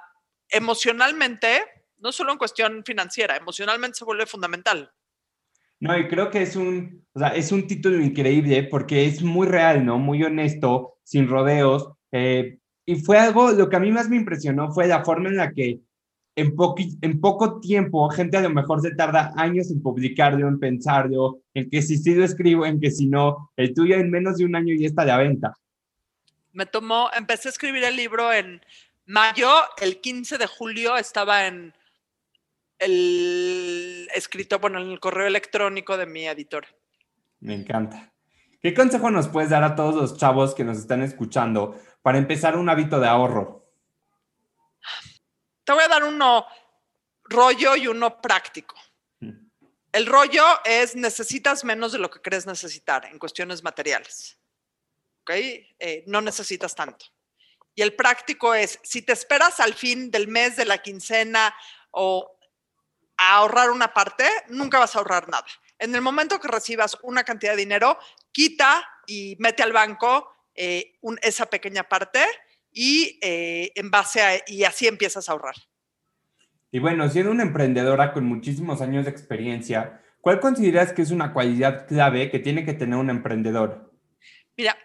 emocionalmente, 0.55 1.65
no 1.99 2.11
solo 2.11 2.31
en 2.31 2.37
cuestión 2.37 2.83
financiera, 2.85 3.35
emocionalmente 3.35 3.97
se 3.97 4.05
vuelve 4.05 4.25
fundamental. 4.25 4.91
No, 5.79 5.97
y 5.97 6.07
creo 6.07 6.29
que 6.29 6.41
es 6.41 6.55
un, 6.55 7.05
o 7.13 7.19
sea, 7.19 7.29
es 7.29 7.51
un 7.51 7.67
título 7.67 8.01
increíble 8.01 8.63
porque 8.63 9.05
es 9.05 9.21
muy 9.21 9.47
real, 9.47 9.85
¿no? 9.85 9.99
Muy 9.99 10.23
honesto, 10.23 10.97
sin 11.03 11.27
rodeos. 11.27 11.89
Eh, 12.11 12.57
y 12.85 12.95
fue 12.95 13.17
algo, 13.17 13.51
lo 13.51 13.69
que 13.69 13.75
a 13.75 13.79
mí 13.79 13.91
más 13.91 14.09
me 14.09 14.15
impresionó 14.15 14.71
fue 14.71 14.87
la 14.87 15.03
forma 15.03 15.29
en 15.29 15.37
la 15.37 15.51
que 15.51 15.81
en, 16.35 16.53
en 17.01 17.21
poco 17.21 17.59
tiempo, 17.59 18.09
gente 18.09 18.37
a 18.37 18.41
lo 18.41 18.49
mejor 18.49 18.81
se 18.81 18.95
tarda 18.95 19.33
años 19.35 19.71
en 19.71 19.81
publicarlo, 19.81 20.47
en 20.47 20.59
pensarlo, 20.59 21.39
en 21.53 21.69
que 21.69 21.81
si 21.81 21.97
sí 21.97 22.13
lo 22.13 22.23
escribo, 22.23 22.65
en 22.65 22.79
que 22.79 22.91
si 22.91 23.07
no, 23.07 23.51
el 23.55 23.73
tuyo 23.73 23.95
en 23.95 24.11
menos 24.11 24.37
de 24.37 24.45
un 24.45 24.55
año 24.55 24.73
ya 24.77 24.87
está 24.87 25.05
de 25.05 25.17
venta. 25.17 25.53
Me 26.51 26.65
tomó, 26.65 27.09
empecé 27.17 27.49
a 27.49 27.51
escribir 27.51 27.83
el 27.83 27.95
libro 27.95 28.31
en 28.31 28.61
Mayo, 29.05 29.51
el 29.77 30.01
15 30.01 30.37
de 30.37 30.47
julio, 30.47 30.97
estaba 30.97 31.45
en 31.45 31.73
el 32.79 34.09
escrito, 34.13 34.59
bueno, 34.59 34.79
en 34.79 34.89
el 34.89 34.99
correo 34.99 35.27
electrónico 35.27 35.95
de 35.97 36.05
mi 36.05 36.27
editor. 36.27 36.65
Me 37.39 37.53
encanta. 37.53 38.11
¿Qué 38.61 38.73
consejo 38.73 39.11
nos 39.11 39.27
puedes 39.27 39.51
dar 39.51 39.63
a 39.63 39.75
todos 39.75 39.95
los 39.95 40.17
chavos 40.17 40.55
que 40.55 40.63
nos 40.63 40.79
están 40.79 41.03
escuchando 41.03 41.79
para 42.01 42.17
empezar 42.17 42.57
un 42.57 42.67
hábito 42.67 42.99
de 42.99 43.07
ahorro? 43.07 43.63
Te 45.63 45.71
voy 45.71 45.83
a 45.83 45.87
dar 45.87 46.03
uno 46.03 46.47
rollo 47.25 47.75
y 47.75 47.87
uno 47.87 48.19
práctico. 48.19 48.75
Mm. 49.19 49.49
El 49.91 50.05
rollo 50.07 50.43
es 50.63 50.95
necesitas 50.95 51.63
menos 51.63 51.91
de 51.91 51.99
lo 51.99 52.09
que 52.09 52.21
crees 52.21 52.47
necesitar 52.47 53.05
en 53.05 53.19
cuestiones 53.19 53.63
materiales. 53.63 54.39
¿Ok? 55.21 55.31
Eh, 55.31 56.03
no 56.07 56.21
necesitas 56.21 56.73
tanto. 56.73 57.05
Y 57.75 57.81
el 57.81 57.93
práctico 57.93 58.55
es, 58.55 58.79
si 58.83 59.01
te 59.01 59.13
esperas 59.13 59.59
al 59.59 59.73
fin 59.73 60.09
del 60.09 60.27
mes, 60.29 60.55
de 60.55 60.65
la 60.65 60.77
quincena 60.77 61.53
o 61.91 62.31
a 63.17 63.35
ahorrar 63.37 63.69
una 63.69 63.93
parte, 63.93 64.25
nunca 64.47 64.79
vas 64.79 64.95
a 64.95 64.99
ahorrar 64.99 65.29
nada. 65.29 65.45
En 65.77 65.93
el 65.93 66.01
momento 66.01 66.39
que 66.39 66.47
recibas 66.47 66.97
una 67.03 67.23
cantidad 67.23 67.51
de 67.51 67.57
dinero, 67.57 67.99
quita 68.31 68.87
y 69.07 69.35
mete 69.39 69.61
al 69.61 69.73
banco 69.73 70.33
eh, 70.55 70.97
esa 71.21 71.47
pequeña 71.47 71.83
parte 71.83 72.21
y 72.71 73.19
eh, 73.21 73.71
en 73.75 73.91
base 73.91 74.21
a, 74.21 74.41
y 74.47 74.63
así 74.63 74.87
empiezas 74.87 75.27
a 75.27 75.33
ahorrar. 75.33 75.55
Y 76.71 76.79
bueno, 76.79 77.09
siendo 77.09 77.31
una 77.31 77.43
emprendedora 77.43 78.13
con 78.13 78.25
muchísimos 78.25 78.81
años 78.81 79.05
de 79.05 79.11
experiencia, 79.11 80.01
¿cuál 80.21 80.39
consideras 80.39 80.93
que 80.93 81.01
es 81.01 81.11
una 81.11 81.33
cualidad 81.33 81.87
clave 81.87 82.29
que 82.29 82.39
tiene 82.39 82.65
que 82.65 82.73
tener 82.73 82.97
un 82.97 83.09
emprendedor? 83.09 83.93
Mira, 84.57 84.77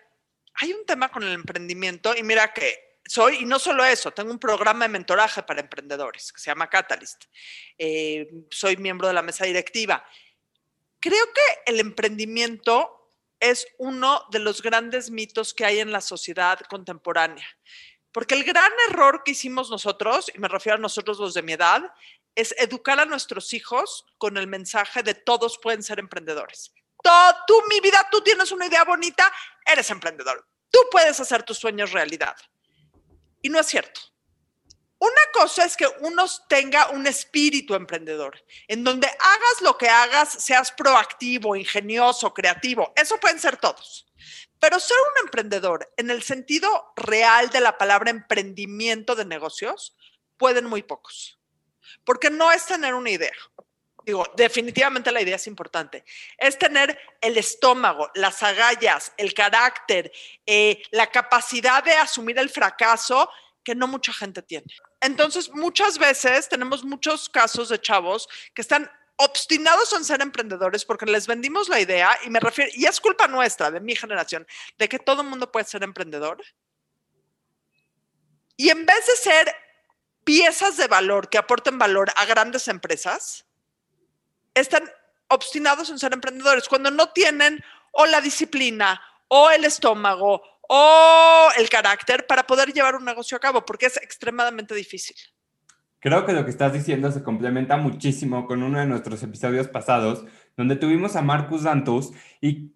hay 0.54 0.72
un 0.72 0.84
tema 0.86 1.10
con 1.10 1.22
el 1.22 1.32
emprendimiento 1.32 2.14
y 2.16 2.22
mira 2.22 2.52
que 2.52 2.90
soy, 3.04 3.38
y 3.38 3.44
no 3.44 3.58
solo 3.58 3.84
eso, 3.84 4.12
tengo 4.12 4.30
un 4.30 4.38
programa 4.38 4.84
de 4.84 4.90
mentoraje 4.90 5.42
para 5.42 5.60
emprendedores 5.60 6.32
que 6.32 6.40
se 6.40 6.50
llama 6.50 6.70
Catalyst. 6.70 7.24
Eh, 7.76 8.28
soy 8.50 8.76
miembro 8.76 9.08
de 9.08 9.14
la 9.14 9.22
mesa 9.22 9.44
directiva. 9.46 10.04
Creo 11.00 11.24
que 11.32 11.72
el 11.72 11.80
emprendimiento 11.80 13.00
es 13.40 13.66
uno 13.78 14.22
de 14.30 14.38
los 14.38 14.62
grandes 14.62 15.10
mitos 15.10 15.54
que 15.54 15.64
hay 15.64 15.80
en 15.80 15.90
la 15.90 16.00
sociedad 16.00 16.60
contemporánea. 16.68 17.46
Porque 18.12 18.34
el 18.34 18.44
gran 18.44 18.70
error 18.88 19.22
que 19.24 19.32
hicimos 19.32 19.70
nosotros, 19.70 20.30
y 20.34 20.38
me 20.38 20.48
refiero 20.48 20.76
a 20.76 20.80
nosotros 20.80 21.18
los 21.18 21.34
de 21.34 21.42
mi 21.42 21.52
edad, 21.52 21.82
es 22.34 22.54
educar 22.58 23.00
a 23.00 23.06
nuestros 23.06 23.52
hijos 23.54 24.06
con 24.18 24.36
el 24.36 24.46
mensaje 24.46 25.02
de 25.02 25.14
todos 25.14 25.58
pueden 25.58 25.82
ser 25.82 25.98
emprendedores. 25.98 26.72
Tú, 27.02 27.62
mi 27.68 27.80
vida, 27.80 28.06
tú 28.10 28.20
tienes 28.22 28.52
una 28.52 28.66
idea 28.66 28.84
bonita, 28.84 29.32
eres 29.64 29.90
emprendedor. 29.90 30.46
Tú 30.70 30.78
puedes 30.90 31.18
hacer 31.20 31.42
tus 31.42 31.58
sueños 31.58 31.92
realidad. 31.92 32.36
Y 33.42 33.48
no 33.48 33.58
es 33.58 33.66
cierto. 33.66 34.00
Una 34.98 35.22
cosa 35.32 35.64
es 35.64 35.78
que 35.78 35.88
uno 36.00 36.26
tenga 36.46 36.90
un 36.90 37.06
espíritu 37.06 37.74
emprendedor, 37.74 38.44
en 38.68 38.84
donde 38.84 39.06
hagas 39.06 39.62
lo 39.62 39.78
que 39.78 39.88
hagas, 39.88 40.30
seas 40.30 40.72
proactivo, 40.72 41.56
ingenioso, 41.56 42.34
creativo. 42.34 42.92
Eso 42.94 43.18
pueden 43.18 43.38
ser 43.38 43.56
todos. 43.56 44.06
Pero 44.58 44.78
ser 44.78 44.98
un 45.12 45.24
emprendedor 45.24 45.90
en 45.96 46.10
el 46.10 46.22
sentido 46.22 46.92
real 46.96 47.48
de 47.48 47.60
la 47.60 47.78
palabra 47.78 48.10
emprendimiento 48.10 49.16
de 49.16 49.24
negocios, 49.24 49.96
pueden 50.36 50.66
muy 50.66 50.82
pocos. 50.82 51.40
Porque 52.04 52.28
no 52.28 52.52
es 52.52 52.66
tener 52.66 52.92
una 52.92 53.08
idea 53.08 53.32
digo, 54.10 54.26
definitivamente 54.36 55.12
la 55.12 55.22
idea 55.22 55.36
es 55.36 55.46
importante, 55.46 56.04
es 56.36 56.58
tener 56.58 56.98
el 57.20 57.36
estómago, 57.38 58.10
las 58.14 58.42
agallas, 58.42 59.12
el 59.16 59.32
carácter, 59.34 60.10
eh, 60.44 60.82
la 60.90 61.06
capacidad 61.06 61.82
de 61.82 61.92
asumir 61.92 62.38
el 62.38 62.50
fracaso 62.50 63.30
que 63.62 63.74
no 63.74 63.86
mucha 63.86 64.12
gente 64.12 64.42
tiene. 64.42 64.66
Entonces, 65.00 65.50
muchas 65.50 65.98
veces 65.98 66.48
tenemos 66.48 66.84
muchos 66.84 67.28
casos 67.28 67.68
de 67.68 67.80
chavos 67.80 68.28
que 68.54 68.62
están 68.62 68.90
obstinados 69.16 69.92
en 69.92 70.04
ser 70.04 70.22
emprendedores 70.22 70.84
porque 70.84 71.06
les 71.06 71.26
vendimos 71.26 71.68
la 71.68 71.78
idea 71.78 72.18
y 72.24 72.30
me 72.30 72.40
refiero, 72.40 72.70
y 72.74 72.86
es 72.86 73.00
culpa 73.00 73.28
nuestra, 73.28 73.70
de 73.70 73.80
mi 73.80 73.94
generación, 73.94 74.46
de 74.78 74.88
que 74.88 74.98
todo 74.98 75.22
el 75.22 75.28
mundo 75.28 75.52
puede 75.52 75.66
ser 75.66 75.82
emprendedor. 75.82 76.42
Y 78.56 78.70
en 78.70 78.84
vez 78.84 79.06
de 79.06 79.16
ser 79.16 79.54
piezas 80.24 80.76
de 80.76 80.88
valor 80.88 81.28
que 81.28 81.38
aporten 81.38 81.78
valor 81.78 82.10
a 82.16 82.24
grandes 82.24 82.66
empresas, 82.68 83.46
están 84.54 84.82
obstinados 85.28 85.90
en 85.90 85.98
ser 85.98 86.12
emprendedores 86.12 86.68
cuando 86.68 86.90
no 86.90 87.10
tienen 87.10 87.62
o 87.92 88.06
la 88.06 88.20
disciplina 88.20 89.00
o 89.28 89.50
el 89.50 89.64
estómago 89.64 90.42
o 90.68 91.48
el 91.58 91.68
carácter 91.68 92.26
para 92.26 92.46
poder 92.46 92.72
llevar 92.72 92.94
un 92.94 93.04
negocio 93.04 93.36
a 93.36 93.40
cabo, 93.40 93.64
porque 93.64 93.86
es 93.86 93.96
extremadamente 93.96 94.74
difícil. 94.74 95.16
Creo 95.98 96.24
que 96.24 96.32
lo 96.32 96.44
que 96.44 96.50
estás 96.50 96.72
diciendo 96.72 97.10
se 97.12 97.22
complementa 97.22 97.76
muchísimo 97.76 98.46
con 98.46 98.62
uno 98.62 98.78
de 98.78 98.86
nuestros 98.86 99.22
episodios 99.22 99.68
pasados, 99.68 100.24
donde 100.56 100.76
tuvimos 100.76 101.16
a 101.16 101.22
Marcus 101.22 101.64
Dantus 101.64 102.12
y 102.40 102.72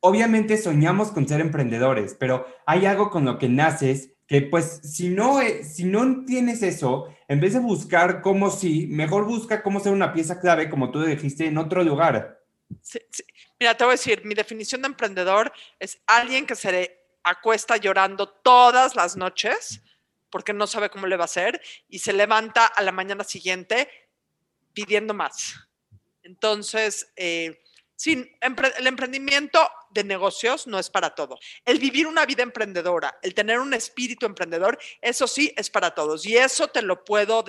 obviamente 0.00 0.56
soñamos 0.58 1.10
con 1.10 1.26
ser 1.26 1.40
emprendedores, 1.40 2.14
pero 2.18 2.46
hay 2.66 2.86
algo 2.86 3.10
con 3.10 3.24
lo 3.24 3.38
que 3.38 3.48
naces 3.48 4.12
que 4.32 4.40
pues 4.40 4.80
si 4.82 5.10
no, 5.10 5.42
eh, 5.42 5.62
si 5.62 5.84
no 5.84 6.24
tienes 6.24 6.62
eso, 6.62 7.14
en 7.28 7.38
vez 7.38 7.52
de 7.52 7.60
buscar 7.60 8.22
cómo 8.22 8.50
sí, 8.50 8.86
mejor 8.86 9.26
busca 9.26 9.62
cómo 9.62 9.78
ser 9.78 9.92
una 9.92 10.14
pieza 10.14 10.40
clave, 10.40 10.70
como 10.70 10.90
tú 10.90 11.02
dijiste, 11.02 11.44
en 11.44 11.58
otro 11.58 11.84
lugar. 11.84 12.42
Mira, 13.60 13.76
te 13.76 13.84
voy 13.84 13.90
a 13.90 13.98
decir, 13.98 14.24
mi 14.24 14.34
definición 14.34 14.80
de 14.80 14.86
emprendedor 14.86 15.52
es 15.78 16.00
alguien 16.06 16.46
que 16.46 16.56
se 16.56 16.98
acuesta 17.22 17.76
llorando 17.76 18.26
todas 18.26 18.96
las 18.96 19.18
noches 19.18 19.82
porque 20.30 20.54
no 20.54 20.66
sabe 20.66 20.88
cómo 20.88 21.06
le 21.06 21.18
va 21.18 21.24
a 21.24 21.26
hacer 21.26 21.60
y 21.90 21.98
se 21.98 22.14
levanta 22.14 22.64
a 22.64 22.80
la 22.80 22.90
mañana 22.90 23.24
siguiente 23.24 23.86
pidiendo 24.72 25.12
más. 25.12 25.56
Entonces, 26.22 27.12
eh, 27.16 27.61
el 28.10 28.86
emprendimiento 28.86 29.70
de 29.90 30.04
negocios 30.04 30.66
no 30.66 30.78
es 30.78 30.90
para 30.90 31.14
todo. 31.14 31.38
El 31.64 31.78
vivir 31.78 32.06
una 32.06 32.26
vida 32.26 32.42
emprendedora, 32.42 33.18
el 33.22 33.34
tener 33.34 33.58
un 33.60 33.74
espíritu 33.74 34.26
emprendedor, 34.26 34.78
eso 35.00 35.28
sí 35.28 35.52
es 35.56 35.70
para 35.70 35.94
todos. 35.94 36.26
Y 36.26 36.36
eso 36.36 36.68
te 36.68 36.82
lo 36.82 37.04
puedo... 37.04 37.44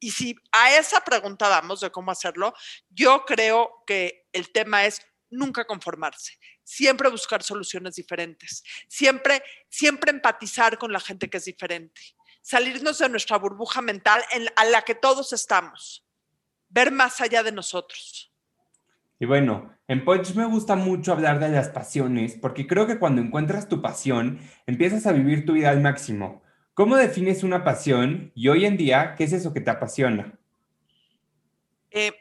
y 0.00 0.10
si 0.10 0.36
a 0.52 0.76
esa 0.76 1.02
pregunta 1.02 1.48
vamos 1.48 1.80
de 1.80 1.90
cómo 1.90 2.10
hacerlo, 2.10 2.54
yo 2.90 3.24
creo 3.24 3.84
que 3.86 4.28
el 4.32 4.50
tema 4.50 4.86
es 4.86 5.00
nunca 5.30 5.64
conformarse 5.64 6.38
siempre 6.66 7.08
buscar 7.08 7.44
soluciones 7.44 7.94
diferentes, 7.94 8.64
siempre, 8.88 9.42
siempre 9.68 10.10
empatizar 10.10 10.76
con 10.78 10.92
la 10.92 10.98
gente 10.98 11.30
que 11.30 11.36
es 11.36 11.44
diferente, 11.44 12.00
salirnos 12.42 12.98
de 12.98 13.08
nuestra 13.08 13.38
burbuja 13.38 13.80
mental 13.80 14.22
en, 14.32 14.48
a 14.56 14.64
la 14.64 14.82
que 14.82 14.96
todos 14.96 15.32
estamos, 15.32 16.04
ver 16.68 16.90
más 16.90 17.20
allá 17.20 17.44
de 17.44 17.52
nosotros. 17.52 18.32
Y 19.18 19.26
bueno, 19.26 19.74
en 19.88 20.04
Punch 20.04 20.34
me 20.34 20.44
gusta 20.46 20.76
mucho 20.76 21.12
hablar 21.12 21.38
de 21.38 21.48
las 21.48 21.68
pasiones, 21.68 22.36
porque 22.40 22.66
creo 22.66 22.86
que 22.86 22.98
cuando 22.98 23.22
encuentras 23.22 23.68
tu 23.68 23.80
pasión, 23.80 24.38
empiezas 24.66 25.06
a 25.06 25.12
vivir 25.12 25.46
tu 25.46 25.54
vida 25.54 25.70
al 25.70 25.80
máximo. 25.80 26.42
¿Cómo 26.74 26.96
defines 26.96 27.42
una 27.42 27.64
pasión 27.64 28.32
y 28.34 28.48
hoy 28.48 28.66
en 28.66 28.76
día 28.76 29.14
qué 29.16 29.24
es 29.24 29.32
eso 29.32 29.54
que 29.54 29.62
te 29.62 29.70
apasiona? 29.70 30.38
Eh, 31.90 32.12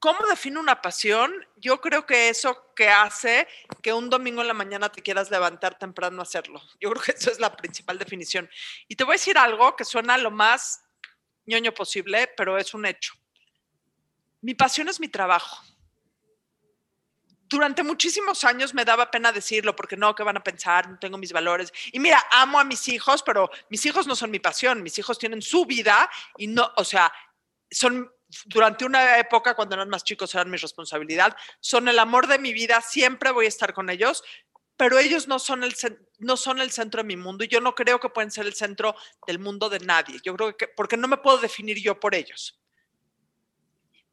¿Cómo 0.00 0.26
defino 0.28 0.58
una 0.58 0.82
pasión? 0.82 1.32
Yo 1.56 1.80
creo 1.80 2.04
que 2.04 2.28
eso 2.28 2.72
que 2.74 2.88
hace 2.88 3.46
que 3.82 3.92
un 3.92 4.10
domingo 4.10 4.40
en 4.40 4.48
la 4.48 4.54
mañana 4.54 4.90
te 4.90 5.02
quieras 5.02 5.30
levantar 5.30 5.78
temprano 5.78 6.20
a 6.20 6.22
hacerlo. 6.22 6.60
Yo 6.80 6.90
creo 6.90 7.02
que 7.02 7.12
eso 7.12 7.30
es 7.30 7.38
la 7.38 7.54
principal 7.54 7.98
definición. 7.98 8.48
Y 8.88 8.96
te 8.96 9.04
voy 9.04 9.12
a 9.12 9.20
decir 9.20 9.38
algo 9.38 9.76
que 9.76 9.84
suena 9.84 10.18
lo 10.18 10.30
más 10.30 10.82
ñoño 11.46 11.72
posible, 11.72 12.28
pero 12.36 12.58
es 12.58 12.74
un 12.74 12.86
hecho. 12.86 13.14
Mi 14.40 14.54
pasión 14.54 14.88
es 14.88 14.98
mi 14.98 15.08
trabajo. 15.08 15.64
Durante 17.48 17.82
muchísimos 17.82 18.42
años 18.44 18.74
me 18.74 18.84
daba 18.84 19.10
pena 19.10 19.30
decirlo 19.30 19.76
porque 19.76 19.96
no, 19.96 20.14
¿qué 20.14 20.22
van 20.22 20.36
a 20.36 20.42
pensar? 20.42 20.88
No 20.90 20.98
tengo 20.98 21.16
mis 21.16 21.32
valores. 21.32 21.72
Y 21.92 22.00
mira, 22.00 22.24
amo 22.30 22.58
a 22.58 22.64
mis 22.64 22.88
hijos, 22.88 23.22
pero 23.22 23.50
mis 23.70 23.84
hijos 23.86 24.06
no 24.06 24.16
son 24.16 24.30
mi 24.30 24.40
pasión. 24.40 24.82
Mis 24.82 24.98
hijos 24.98 25.18
tienen 25.18 25.42
su 25.42 25.64
vida 25.64 26.10
y 26.36 26.48
no, 26.48 26.72
o 26.76 26.84
sea, 26.84 27.12
son 27.70 28.10
durante 28.46 28.84
una 28.84 29.18
época, 29.18 29.54
cuando 29.54 29.74
eran 29.76 29.88
más 29.88 30.04
chicos, 30.04 30.34
eran 30.34 30.50
mi 30.50 30.56
responsabilidad. 30.56 31.36
Son 31.60 31.88
el 31.88 31.98
amor 31.98 32.26
de 32.26 32.38
mi 32.38 32.52
vida, 32.52 32.80
siempre 32.80 33.30
voy 33.30 33.46
a 33.46 33.48
estar 33.48 33.72
con 33.72 33.90
ellos, 33.90 34.22
pero 34.76 34.98
ellos 34.98 35.26
no 35.28 35.38
son, 35.38 35.62
el, 35.64 35.74
no 36.18 36.36
son 36.36 36.60
el 36.60 36.70
centro 36.70 37.02
de 37.02 37.06
mi 37.06 37.16
mundo 37.16 37.44
y 37.44 37.48
yo 37.48 37.60
no 37.60 37.74
creo 37.74 37.98
que 37.98 38.10
pueden 38.10 38.30
ser 38.30 38.46
el 38.46 38.54
centro 38.54 38.94
del 39.26 39.38
mundo 39.38 39.68
de 39.68 39.78
nadie. 39.80 40.20
Yo 40.22 40.36
creo 40.36 40.56
que, 40.56 40.68
porque 40.68 40.96
no 40.96 41.08
me 41.08 41.16
puedo 41.16 41.38
definir 41.38 41.80
yo 41.80 41.98
por 41.98 42.14
ellos. 42.14 42.60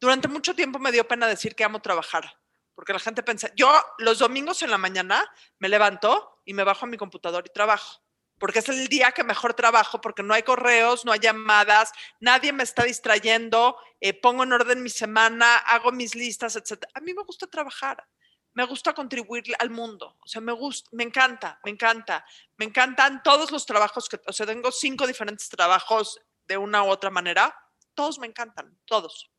Durante 0.00 0.28
mucho 0.28 0.54
tiempo 0.54 0.78
me 0.78 0.92
dio 0.92 1.06
pena 1.06 1.26
decir 1.26 1.54
que 1.54 1.64
amo 1.64 1.80
trabajar, 1.80 2.36
porque 2.74 2.92
la 2.92 2.98
gente 2.98 3.22
pensa, 3.22 3.50
yo 3.56 3.72
los 3.98 4.18
domingos 4.18 4.62
en 4.62 4.70
la 4.70 4.78
mañana 4.78 5.24
me 5.58 5.68
levanto 5.68 6.40
y 6.44 6.54
me 6.54 6.64
bajo 6.64 6.86
a 6.86 6.88
mi 6.88 6.96
computador 6.96 7.44
y 7.46 7.52
trabajo 7.52 8.04
porque 8.38 8.58
es 8.58 8.68
el 8.68 8.88
día 8.88 9.12
que 9.12 9.24
mejor 9.24 9.54
trabajo, 9.54 10.00
porque 10.00 10.22
no 10.22 10.34
hay 10.34 10.42
correos, 10.42 11.04
no 11.04 11.12
hay 11.12 11.20
llamadas, 11.20 11.92
nadie 12.20 12.52
me 12.52 12.62
está 12.62 12.84
distrayendo, 12.84 13.76
eh, 14.00 14.12
pongo 14.12 14.42
en 14.42 14.52
orden 14.52 14.82
mi 14.82 14.90
semana, 14.90 15.56
hago 15.56 15.92
mis 15.92 16.14
listas, 16.14 16.56
etc. 16.56 16.84
A 16.94 17.00
mí 17.00 17.14
me 17.14 17.22
gusta 17.22 17.46
trabajar, 17.46 18.06
me 18.52 18.64
gusta 18.64 18.92
contribuir 18.92 19.44
al 19.58 19.70
mundo, 19.70 20.16
o 20.20 20.26
sea, 20.26 20.40
me 20.40 20.52
gusta, 20.52 20.90
me 20.92 21.04
encanta, 21.04 21.60
me 21.64 21.70
encanta, 21.70 22.24
me 22.56 22.66
encantan 22.66 23.22
todos 23.22 23.50
los 23.50 23.66
trabajos 23.66 24.08
que, 24.08 24.20
o 24.26 24.32
sea, 24.32 24.46
tengo 24.46 24.70
cinco 24.72 25.06
diferentes 25.06 25.48
trabajos 25.48 26.20
de 26.46 26.56
una 26.56 26.82
u 26.82 26.88
otra 26.88 27.10
manera, 27.10 27.54
todos 27.94 28.18
me 28.18 28.26
encantan, 28.26 28.78
todos. 28.84 29.30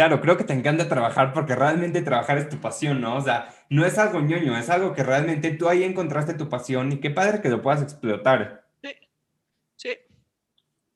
Claro, 0.00 0.22
creo 0.22 0.38
que 0.38 0.44
te 0.44 0.54
encanta 0.54 0.88
trabajar 0.88 1.34
porque 1.34 1.54
realmente 1.54 2.00
trabajar 2.00 2.38
es 2.38 2.48
tu 2.48 2.58
pasión, 2.58 3.02
¿no? 3.02 3.16
O 3.16 3.20
sea, 3.20 3.54
no 3.68 3.84
es 3.84 3.98
algo 3.98 4.18
ñoño, 4.18 4.56
es 4.56 4.70
algo 4.70 4.94
que 4.94 5.02
realmente 5.02 5.50
tú 5.50 5.68
ahí 5.68 5.84
encontraste 5.84 6.32
tu 6.32 6.48
pasión 6.48 6.90
y 6.90 7.00
qué 7.00 7.10
padre 7.10 7.42
que 7.42 7.50
lo 7.50 7.60
puedas 7.60 7.82
explotar. 7.82 8.66
Sí, 8.82 8.94
sí. 9.76 9.98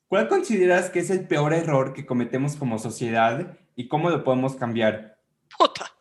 ¿Cuál 0.09 0.27
consideras 0.29 0.89
que 0.89 1.01
es 1.01 1.11
el 1.11 1.29
peor 1.29 1.53
error 1.53 1.93
que 1.93 2.07
cometemos 2.07 2.57
como 2.57 2.79
sociedad 2.79 3.59
y 3.77 3.89
cómo 3.89 4.09
lo 4.09 4.25
podemos 4.25 4.57
cambiar? 4.57 5.21
Puta, 5.59 5.95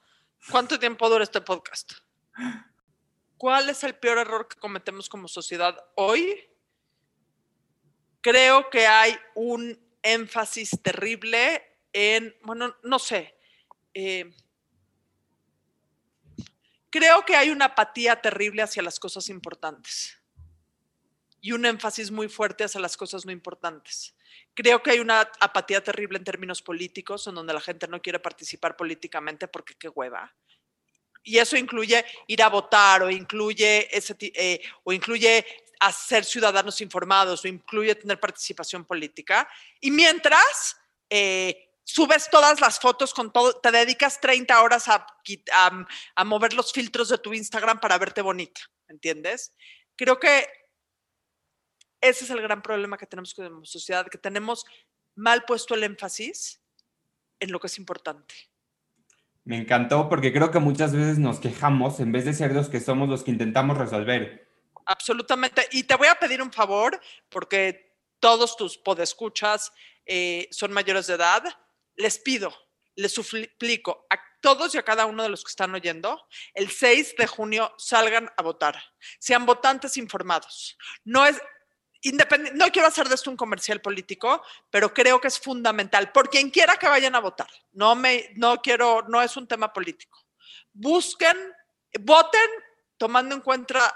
¿cuánto 0.49 0.79
tiempo 0.79 1.09
dura 1.09 1.25
este 1.25 1.41
podcast? 1.41 1.91
¿Cuál 3.35 3.67
es 3.67 3.83
el 3.83 3.95
peor 3.95 4.19
error 4.19 4.47
que 4.47 4.57
cometemos 4.57 5.09
como 5.09 5.27
sociedad 5.27 5.75
hoy? 5.95 6.39
Creo 8.21 8.69
que 8.69 8.87
hay 8.87 9.13
un 9.35 9.77
énfasis 10.01 10.79
terrible 10.81 11.72
en, 11.93 12.35
bueno, 12.43 12.75
no 12.83 12.99
sé, 12.99 13.35
eh, 13.93 14.33
creo 16.89 17.23
que 17.23 17.35
hay 17.35 17.49
una 17.49 17.65
apatía 17.65 18.19
terrible 18.19 18.63
hacia 18.63 18.83
las 18.83 18.99
cosas 18.99 19.29
importantes 19.29 20.19
y 21.39 21.51
un 21.51 21.65
énfasis 21.65 22.09
muy 22.09 22.29
fuerte 22.29 22.63
hacia 22.63 22.79
las 22.79 22.97
cosas 22.97 23.25
no 23.25 23.31
importantes. 23.31 24.15
Creo 24.53 24.81
que 24.81 24.91
hay 24.91 24.99
una 24.99 25.29
apatía 25.39 25.83
terrible 25.83 26.17
en 26.17 26.23
términos 26.23 26.61
políticos, 26.61 27.27
en 27.27 27.35
donde 27.35 27.53
la 27.53 27.59
gente 27.59 27.87
no 27.87 28.01
quiere 28.01 28.19
participar 28.19 28.77
políticamente 28.77 29.47
porque 29.47 29.75
qué 29.75 29.89
hueva. 29.89 30.33
Y 31.21 31.37
eso 31.37 31.57
incluye 31.57 32.05
ir 32.27 32.41
a 32.41 32.49
votar 32.49 33.03
o 33.03 33.09
incluye, 33.09 33.89
ese, 33.95 34.15
eh, 34.19 34.61
o 34.83 34.93
incluye 34.93 35.45
hacer 35.79 36.23
ciudadanos 36.23 36.79
informados 36.79 37.43
o 37.43 37.47
incluye 37.47 37.95
tener 37.95 38.19
participación 38.19 38.85
política. 38.85 39.49
Y 39.81 39.91
mientras 39.91 40.77
eh, 41.09 41.72
subes 41.83 42.29
todas 42.29 42.61
las 42.61 42.79
fotos 42.79 43.13
con 43.13 43.31
todo, 43.31 43.59
te 43.59 43.71
dedicas 43.71 44.19
30 44.19 44.61
horas 44.61 44.87
a, 44.87 45.05
a, 46.15 46.23
mover 46.23 46.53
los 46.53 46.71
filtros 46.71 47.09
de 47.09 47.17
tu 47.17 47.33
Instagram 47.33 47.79
para 47.79 47.97
verte 47.97 48.21
bonita, 48.21 48.61
¿entiendes? 48.87 49.53
Creo 49.95 50.19
que 50.19 50.47
ese 52.01 52.25
es 52.25 52.29
el 52.29 52.41
gran 52.41 52.61
problema 52.61 52.97
que 52.97 53.05
tenemos 53.05 53.33
como 53.33 53.65
sociedad, 53.65 54.07
que 54.07 54.17
tenemos 54.17 54.65
mal 55.15 55.43
puesto 55.45 55.75
el 55.75 55.83
énfasis 55.83 56.61
en 57.39 57.51
lo 57.51 57.59
que 57.59 57.67
es 57.67 57.77
importante. 57.77 58.33
Me 59.45 59.57
encantó 59.57 60.07
porque 60.07 60.31
creo 60.31 60.51
que 60.51 60.59
muchas 60.59 60.93
veces 60.93 61.19
nos 61.19 61.39
quejamos 61.39 61.99
en 61.99 62.11
vez 62.11 62.25
de 62.25 62.33
ser 62.33 62.53
los 62.53 62.69
que 62.69 62.79
somos 62.79 63.09
los 63.09 63.23
que 63.23 63.31
intentamos 63.31 63.77
resolver. 63.77 64.49
Absolutamente. 64.85 65.67
Y 65.71 65.83
te 65.83 65.95
voy 65.95 66.07
a 66.07 66.15
pedir 66.15 66.41
un 66.41 66.51
favor 66.51 66.99
porque 67.29 67.93
todos 68.19 68.55
tus 68.55 68.77
podescuchas 68.77 69.73
eh, 70.05 70.47
son 70.51 70.71
mayores 70.71 71.07
de 71.07 71.15
edad 71.15 71.43
les 71.95 72.19
pido, 72.19 72.53
les 72.95 73.13
suplico 73.13 74.05
a 74.09 74.19
todos 74.41 74.75
y 74.75 74.77
a 74.77 74.83
cada 74.83 75.05
uno 75.05 75.23
de 75.23 75.29
los 75.29 75.43
que 75.43 75.49
están 75.49 75.73
oyendo, 75.73 76.27
el 76.53 76.69
6 76.69 77.15
de 77.17 77.27
junio 77.27 77.73
salgan 77.77 78.29
a 78.35 78.43
votar. 78.43 78.77
Sean 79.17 79.45
votantes 79.45 79.95
informados. 79.95 80.77
No 81.05 81.25
es 81.25 81.41
independiente, 82.01 82.57
no 82.57 82.69
quiero 82.69 82.89
hacer 82.89 83.07
de 83.07 83.15
esto 83.15 83.31
un 83.31 83.37
comercial 83.37 83.79
político, 83.79 84.43
pero 84.69 84.93
creo 84.93 85.21
que 85.21 85.29
es 85.29 85.39
fundamental 85.39 86.11
por 86.11 86.29
quien 86.29 86.49
quiera 86.49 86.75
que 86.75 86.89
vayan 86.89 87.15
a 87.15 87.21
votar. 87.21 87.49
No 87.71 87.95
me 87.95 88.31
no 88.35 88.61
quiero 88.61 89.03
no 89.07 89.21
es 89.21 89.37
un 89.37 89.47
tema 89.47 89.71
político. 89.71 90.19
Busquen, 90.73 91.37
voten 92.01 92.49
tomando 92.97 93.35
en 93.35 93.41
cuenta 93.41 93.95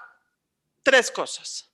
tres 0.81 1.11
cosas. 1.11 1.73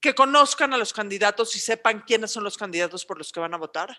Que 0.00 0.12
conozcan 0.16 0.74
a 0.74 0.78
los 0.78 0.92
candidatos 0.92 1.54
y 1.54 1.60
sepan 1.60 2.00
quiénes 2.00 2.32
son 2.32 2.42
los 2.42 2.58
candidatos 2.58 3.06
por 3.06 3.16
los 3.16 3.30
que 3.30 3.38
van 3.38 3.54
a 3.54 3.58
votar 3.58 3.96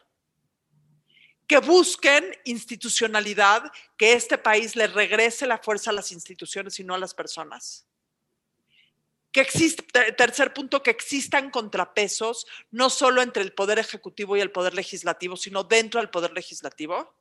que 1.48 1.60
busquen 1.60 2.36
institucionalidad, 2.46 3.72
que 3.98 4.14
este 4.14 4.38
país 4.38 4.76
le 4.76 4.88
regrese 4.88 5.46
la 5.46 5.58
fuerza 5.58 5.90
a 5.90 5.94
las 5.94 6.12
instituciones 6.12 6.80
y 6.80 6.84
no 6.84 6.96
a 6.96 6.98
las 7.00 7.14
personas. 7.14 7.86
Que 9.32 9.42
existe, 9.42 9.84
tercer 10.14 10.54
punto, 10.54 10.84
que 10.84 10.92
existan 10.92 11.50
contrapesos, 11.50 12.46
no 12.72 12.90
solo 12.90 13.22
entre 13.22 13.44
el 13.44 13.54
poder 13.54 13.80
ejecutivo 13.80 14.38
y 14.38 14.42
el 14.42 14.52
poder 14.52 14.74
legislativo, 14.76 15.36
sino 15.36 15.64
dentro 15.64 16.00
del 16.00 16.10
poder 16.10 16.32
legislativo. 16.34 17.16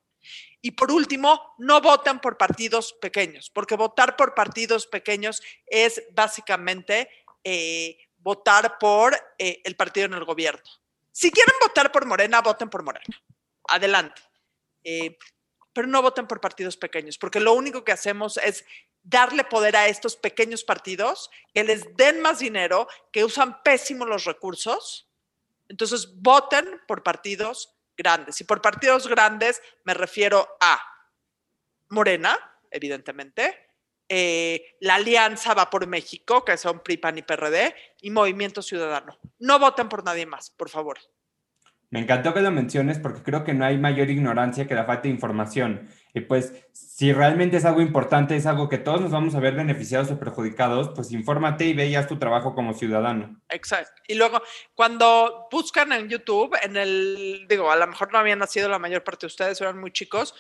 Y 0.61 0.73
por 0.73 0.93
último, 0.93 1.55
no 1.59 1.81
voten 1.81 2.21
por 2.21 2.37
partidos 2.37 2.93
pequeños, 2.93 3.51
porque 3.51 3.77
votar 3.77 4.17
por 4.17 4.35
partidos 4.35 4.87
pequeños 4.87 5.43
es 5.67 6.03
básicamente 6.13 7.09
eh, 7.43 7.99
votar 8.19 8.79
por 8.79 9.17
eh, 9.39 9.61
el 9.65 9.75
partido 9.75 10.07
en 10.07 10.15
el 10.15 10.25
gobierno. 10.25 10.63
Si 11.11 11.31
quieren 11.31 11.55
votar 11.61 11.91
por 11.91 12.07
Morena, 12.07 12.41
voten 12.41 12.71
por 12.71 12.85
Morena. 12.85 13.21
Adelante. 13.73 14.23
Eh, 14.85 15.17
pero 15.73 15.89
no 15.89 16.03
voten 16.03 16.27
por 16.27 16.41
partidos 16.41 16.77
pequeños, 16.77 17.17
porque 17.17 17.41
lo 17.41 17.55
único 17.55 17.85
que 17.85 17.93
hacemos 17.93 18.37
es 18.37 18.65
darle 19.03 19.45
poder 19.45 19.77
a 19.77 19.89
estos 19.89 20.17
pequeños 20.17 20.65
partidos 20.65 21.31
que 21.55 21.65
les 21.65 21.97
den 21.97 22.21
más 22.21 22.39
dinero, 22.39 22.89
que 23.11 23.25
usan 23.25 23.63
pésimo 23.63 24.05
los 24.05 24.25
recursos. 24.25 25.09
Entonces, 25.69 26.21
voten 26.21 26.81
por 26.87 27.03
partidos 27.03 27.75
grandes. 27.97 28.41
Y 28.41 28.45
por 28.45 28.61
partidos 28.61 29.09
grandes 29.09 29.63
me 29.85 29.95
refiero 29.95 30.57
a 30.61 30.81
Morena, 31.89 32.39
evidentemente, 32.71 33.71
eh, 34.09 34.77
la 34.81 34.97
Alianza 34.97 35.55
va 35.55 35.71
por 35.71 35.87
México, 35.87 36.45
que 36.45 36.57
son 36.59 36.83
PRI, 36.83 36.99
PAN 36.99 37.19
y 37.19 37.23
PRD, 37.23 37.75
y 38.03 38.11
Movimiento 38.11 38.61
Ciudadano. 38.61 39.19
No 39.39 39.59
voten 39.59 39.89
por 39.89 40.05
nadie 40.05 40.27
más, 40.27 40.51
por 40.51 40.69
favor. 40.69 40.99
Me 41.93 42.01
encantó 42.01 42.33
que 42.33 42.41
lo 42.41 42.51
menciones 42.51 42.99
porque 42.99 43.23
creo 43.23 43.45
que 43.45 43.53
no 43.53 43.67
hay 43.67 43.77
mayor 43.77 44.09
ignorancia 44.09 44.67
que 44.67 44.75
la 44.75 44.87
falta 44.87 45.03
de 45.03 45.11
información. 45.11 45.91
Y 46.15 46.21
pues, 46.21 46.55
si 46.73 47.13
realmente 47.13 47.59
es 47.59 47.67
algo 47.67 47.83
importante, 47.83 48.35
es 48.35 48.47
algo 48.47 48.71
que 48.71 48.79
todos 48.79 49.03
nos 49.03 49.11
vamos 49.11 49.35
a 49.35 49.41
ver 49.41 49.55
beneficiados 49.55 50.11
o 50.11 50.19
perjudicados, 50.19 50.89
pues 50.95 51.13
infórmate 51.13 51.67
y 51.67 51.75
veas 51.75 52.09
tu 52.09 52.19
trabajo 52.19 52.55
como 52.55 52.73
ciudadano. 52.73 53.39
Exacto. 53.51 54.01
Y 54.09 54.15
luego, 54.15 54.41
cuando 54.75 55.49
buscan 55.53 55.93
en 55.93 56.09
YouTube, 56.09 56.57
en 56.63 56.79
el, 56.79 57.45
digo, 57.47 57.71
a 57.71 57.77
lo 57.77 57.87
mejor 57.87 58.11
no 58.11 58.19
habían 58.19 58.39
nacido 58.39 58.71
la 58.71 58.79
mayor 58.79 59.05
parte 59.05 59.27
de 59.27 59.29
ustedes, 59.29 59.61
eran 59.61 59.79
muy 59.79 59.93
chicos, 59.93 60.35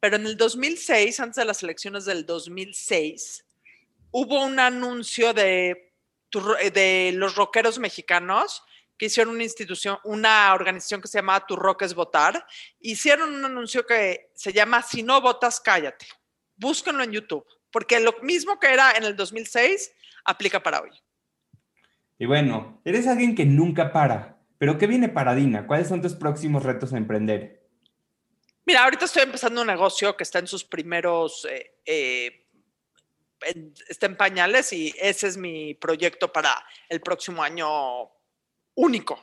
pero 0.00 0.16
en 0.16 0.24
el 0.24 0.38
2006, 0.38 1.20
antes 1.20 1.36
de 1.36 1.44
las 1.44 1.62
elecciones 1.62 2.06
del 2.06 2.24
2006, 2.24 3.44
hubo 4.10 4.42
un 4.42 4.58
anuncio 4.58 5.34
de, 5.34 5.92
de 6.72 7.12
los 7.14 7.34
rockeros 7.34 7.78
mexicanos 7.78 8.62
que 8.96 9.06
hicieron 9.06 9.34
una 9.34 9.44
institución, 9.44 9.98
una 10.04 10.54
organización 10.54 11.00
que 11.00 11.08
se 11.08 11.18
llamaba 11.18 11.46
Tu 11.46 11.56
Rock 11.56 11.82
es 11.82 11.94
Votar, 11.94 12.46
hicieron 12.80 13.34
un 13.34 13.44
anuncio 13.44 13.84
que 13.86 14.30
se 14.34 14.52
llama 14.52 14.82
Si 14.82 15.02
no 15.02 15.20
votas, 15.20 15.60
cállate. 15.60 16.06
Búsquenlo 16.56 17.02
en 17.02 17.12
YouTube, 17.12 17.44
porque 17.70 17.98
lo 18.00 18.14
mismo 18.22 18.58
que 18.60 18.72
era 18.72 18.92
en 18.92 19.04
el 19.04 19.16
2006 19.16 19.92
aplica 20.24 20.62
para 20.62 20.80
hoy. 20.80 20.90
Y 22.18 22.26
bueno, 22.26 22.80
eres 22.84 23.06
alguien 23.06 23.34
que 23.34 23.44
nunca 23.44 23.92
para, 23.92 24.38
pero 24.58 24.78
¿qué 24.78 24.86
viene 24.86 25.08
para 25.08 25.34
Dina? 25.34 25.66
¿Cuáles 25.66 25.88
son 25.88 26.00
tus 26.00 26.14
próximos 26.14 26.62
retos 26.62 26.92
a 26.92 26.98
emprender? 26.98 27.64
Mira, 28.64 28.84
ahorita 28.84 29.04
estoy 29.04 29.24
empezando 29.24 29.60
un 29.60 29.66
negocio 29.66 30.16
que 30.16 30.22
está 30.22 30.38
en 30.38 30.46
sus 30.46 30.64
primeros, 30.64 31.46
eh, 31.50 31.76
eh, 31.84 32.46
está 33.88 34.06
en 34.06 34.16
pañales 34.16 34.72
y 34.72 34.94
ese 34.98 35.26
es 35.26 35.36
mi 35.36 35.74
proyecto 35.74 36.32
para 36.32 36.64
el 36.88 37.00
próximo 37.00 37.42
año 37.42 38.10
único, 38.74 39.20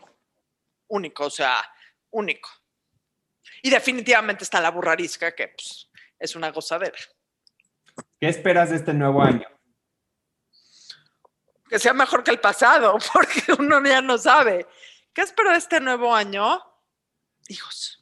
único, 0.87 1.25
o 1.25 1.29
sea, 1.29 1.61
único. 2.11 2.49
Y 3.61 3.69
definitivamente 3.69 4.43
está 4.43 4.59
la 4.59 4.71
burrarisca, 4.71 5.33
que 5.33 5.49
pues, 5.49 5.89
es 6.17 6.35
una 6.35 6.51
gozadera. 6.51 6.97
¿Qué 8.19 8.27
esperas 8.27 8.69
de 8.69 8.77
este 8.77 8.93
nuevo 8.93 9.21
año? 9.21 9.47
Que 11.69 11.79
sea 11.79 11.93
mejor 11.93 12.23
que 12.23 12.31
el 12.31 12.39
pasado, 12.39 12.97
porque 13.13 13.53
uno 13.53 13.83
ya 13.83 14.01
no 14.01 14.17
sabe. 14.17 14.67
¿Qué 15.13 15.21
espero 15.21 15.51
de 15.51 15.57
este 15.57 15.79
nuevo 15.79 16.13
año? 16.13 16.61
Hijos. 17.47 17.99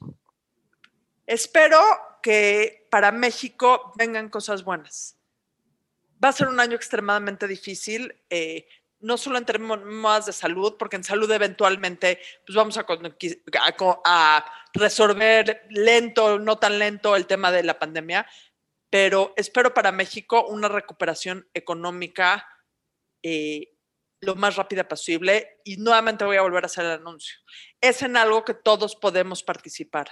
Espero 1.26 1.78
que 2.22 2.86
para 2.90 3.12
México 3.12 3.92
vengan 3.96 4.28
cosas 4.28 4.64
buenas. 4.64 5.16
Va 6.22 6.28
a 6.28 6.32
ser 6.32 6.48
un 6.48 6.60
año 6.60 6.76
extremadamente 6.76 7.46
difícil. 7.46 8.14
Eh, 8.28 8.68
no 9.00 9.16
solo 9.16 9.38
en 9.38 9.44
términos 9.44 10.26
de 10.26 10.32
salud, 10.32 10.76
porque 10.78 10.96
en 10.96 11.04
salud 11.04 11.30
eventualmente 11.30 12.20
pues 12.46 12.54
vamos 12.54 12.78
a, 12.78 12.86
a, 14.04 14.52
resolver 14.72 15.62
lento, 15.70 16.38
no 16.38 16.58
tan 16.58 16.78
lento 16.78 17.16
el 17.16 17.26
tema 17.26 17.50
de 17.50 17.62
la 17.62 17.78
pandemia, 17.78 18.26
pero 18.88 19.32
espero 19.36 19.74
para 19.74 19.92
México 19.92 20.46
una 20.46 20.68
recuperación 20.68 21.48
económica 21.54 22.46
eh, 23.22 23.76
lo 24.20 24.34
más 24.34 24.56
rápida 24.56 24.86
posible 24.86 25.60
y 25.64 25.76
nuevamente 25.78 26.24
voy 26.24 26.36
a 26.36 26.42
volver 26.42 26.64
a 26.64 26.66
hacer 26.66 26.84
el 26.84 26.92
anuncio. 26.92 27.38
Es 27.80 28.02
en 28.02 28.16
algo 28.16 28.44
que 28.44 28.54
todos 28.54 28.94
podemos 28.96 29.42
participar 29.42 30.10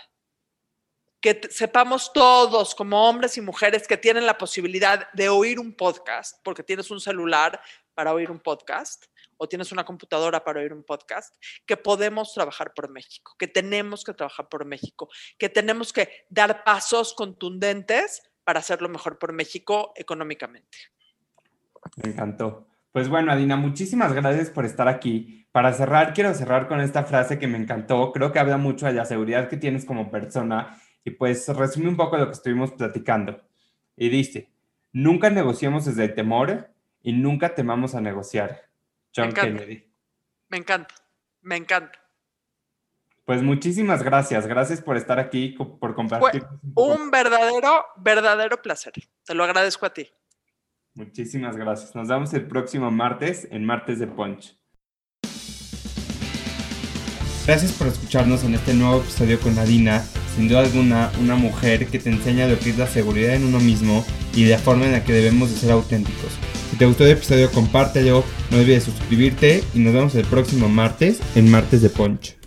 que 1.21 1.41
sepamos 1.51 2.13
todos 2.13 2.75
como 2.75 3.09
hombres 3.09 3.37
y 3.37 3.41
mujeres 3.41 3.89
que 3.89 3.97
tienen 3.97 4.27
la 4.27 4.39
posibilidad 4.39 5.11
de 5.13 5.29
oír 5.29 5.59
un 5.59 5.75
podcast, 5.75 6.39
porque 6.45 6.63
tienes 6.63 6.91
un 6.91 7.01
celular 7.01 7.61
para 7.99 8.13
oír 8.13 8.31
un 8.31 8.39
podcast 8.39 9.07
o 9.39 9.49
tienes 9.49 9.73
una 9.73 9.85
computadora 9.85 10.45
para 10.45 10.61
oír 10.61 10.73
un 10.73 10.85
podcast, 10.85 11.35
que 11.67 11.77
podemos 11.77 12.33
trabajar 12.33 12.73
por 12.73 12.89
México, 12.89 13.35
que 13.37 13.49
tenemos 13.49 14.05
que 14.05 14.15
trabajar 14.15 14.49
por 14.49 14.65
México, 14.65 15.09
que 15.37 15.49
tenemos 15.49 15.93
que 15.93 16.09
dar 16.31 16.63
pasos 16.63 17.13
contundentes 17.13 18.23
para 18.45 18.61
hacerlo 18.61 18.89
mejor 18.89 19.19
por 19.19 19.33
México 19.33 19.93
económicamente. 19.97 20.79
Me 21.97 22.11
encantó. 22.11 22.69
Pues 22.93 23.09
bueno, 23.09 23.33
Adina, 23.33 23.57
muchísimas 23.57 24.13
gracias 24.13 24.51
por 24.51 24.65
estar 24.65 24.87
aquí. 24.87 25.49
Para 25.51 25.73
cerrar, 25.73 26.15
quiero 26.15 26.33
cerrar 26.35 26.69
con 26.69 26.81
esta 26.81 27.03
frase 27.03 27.41
que 27.41 27.49
me 27.49 27.59
encantó. 27.59 28.13
Creo 28.13 28.31
que 28.31 28.39
habla 28.39 28.59
mucho 28.59 28.87
de 28.87 28.93
la 28.93 29.07
seguridad 29.07 29.49
que 29.49 29.57
tienes 29.57 29.85
como 29.85 30.09
persona 30.09 30.81
y 31.03 31.11
pues 31.11 31.49
resume 31.49 31.89
un 31.89 31.97
poco 31.97 32.17
lo 32.17 32.27
que 32.27 32.35
estuvimos 32.35 32.71
platicando. 32.71 33.43
Y 33.97 34.09
dice, 34.09 34.53
nunca 34.93 35.31
negociemos 35.31 35.85
desde 35.85 36.05
el 36.05 36.15
temor 36.15 36.78
y 37.03 37.13
nunca 37.13 37.55
temamos 37.55 37.95
a 37.95 38.01
negociar. 38.01 38.69
John 39.15 39.33
Kennedy. 39.33 39.85
Me 40.49 40.59
encanta, 40.59 40.95
me 41.41 41.57
encanta. 41.57 41.99
Pues 43.25 43.43
muchísimas 43.43 44.03
gracias, 44.03 44.47
gracias 44.47 44.81
por 44.81 44.97
estar 44.97 45.19
aquí, 45.19 45.51
por 45.51 45.95
compartir. 45.95 46.47
un 46.75 47.11
verdadero, 47.11 47.85
verdadero 47.97 48.63
placer. 48.63 48.95
Te 49.25 49.35
lo 49.35 49.45
agradezco 49.45 49.85
a 49.85 49.93
ti. 49.93 50.09
Muchísimas 50.95 51.57
gracias. 51.57 51.95
Nos 51.95 52.09
vemos 52.09 52.33
el 52.33 52.47
próximo 52.49 52.91
martes 52.91 53.47
en 53.51 53.65
Martes 53.65 53.99
de 53.99 54.07
Punch. 54.07 54.59
Gracias 57.47 57.73
por 57.73 57.87
escucharnos 57.87 58.45
en 58.45 58.55
este 58.55 58.75
nuevo 58.75 59.01
episodio 59.01 59.39
con 59.41 59.55
Nadina 59.55 60.03
sin 60.39 60.47
duda 60.47 60.61
alguna 60.61 61.11
una 61.21 61.35
mujer 61.35 61.89
que 61.89 61.99
te 61.99 62.11
enseña 62.11 62.47
lo 62.47 62.57
que 62.61 62.71
es 62.71 62.79
la 62.79 62.87
seguridad 62.87 63.35
en 63.35 63.45
uno 63.45 63.59
mismo 63.59 64.05
y 64.33 64.45
la 64.45 64.57
forma 64.57 64.87
en 64.87 64.93
la 64.93 65.03
que 65.03 65.13
debemos 65.13 65.51
de 65.51 65.57
ser 65.57 65.73
auténticos. 65.73 66.39
Te 66.79 66.87
gustó 66.87 67.05
el 67.05 67.11
episodio 67.11 67.51
compártelo, 67.51 68.23
no 68.53 68.59
olvides 68.59 68.85
suscribirte 68.85 69.65
y 69.75 69.81
nos 69.81 69.95
vemos 69.95 70.15
el 70.15 70.25
próximo 70.25 70.69
martes 70.69 71.19
en 71.35 71.51
Martes 71.51 71.83
de 71.83 71.91
Punch. 71.91 72.38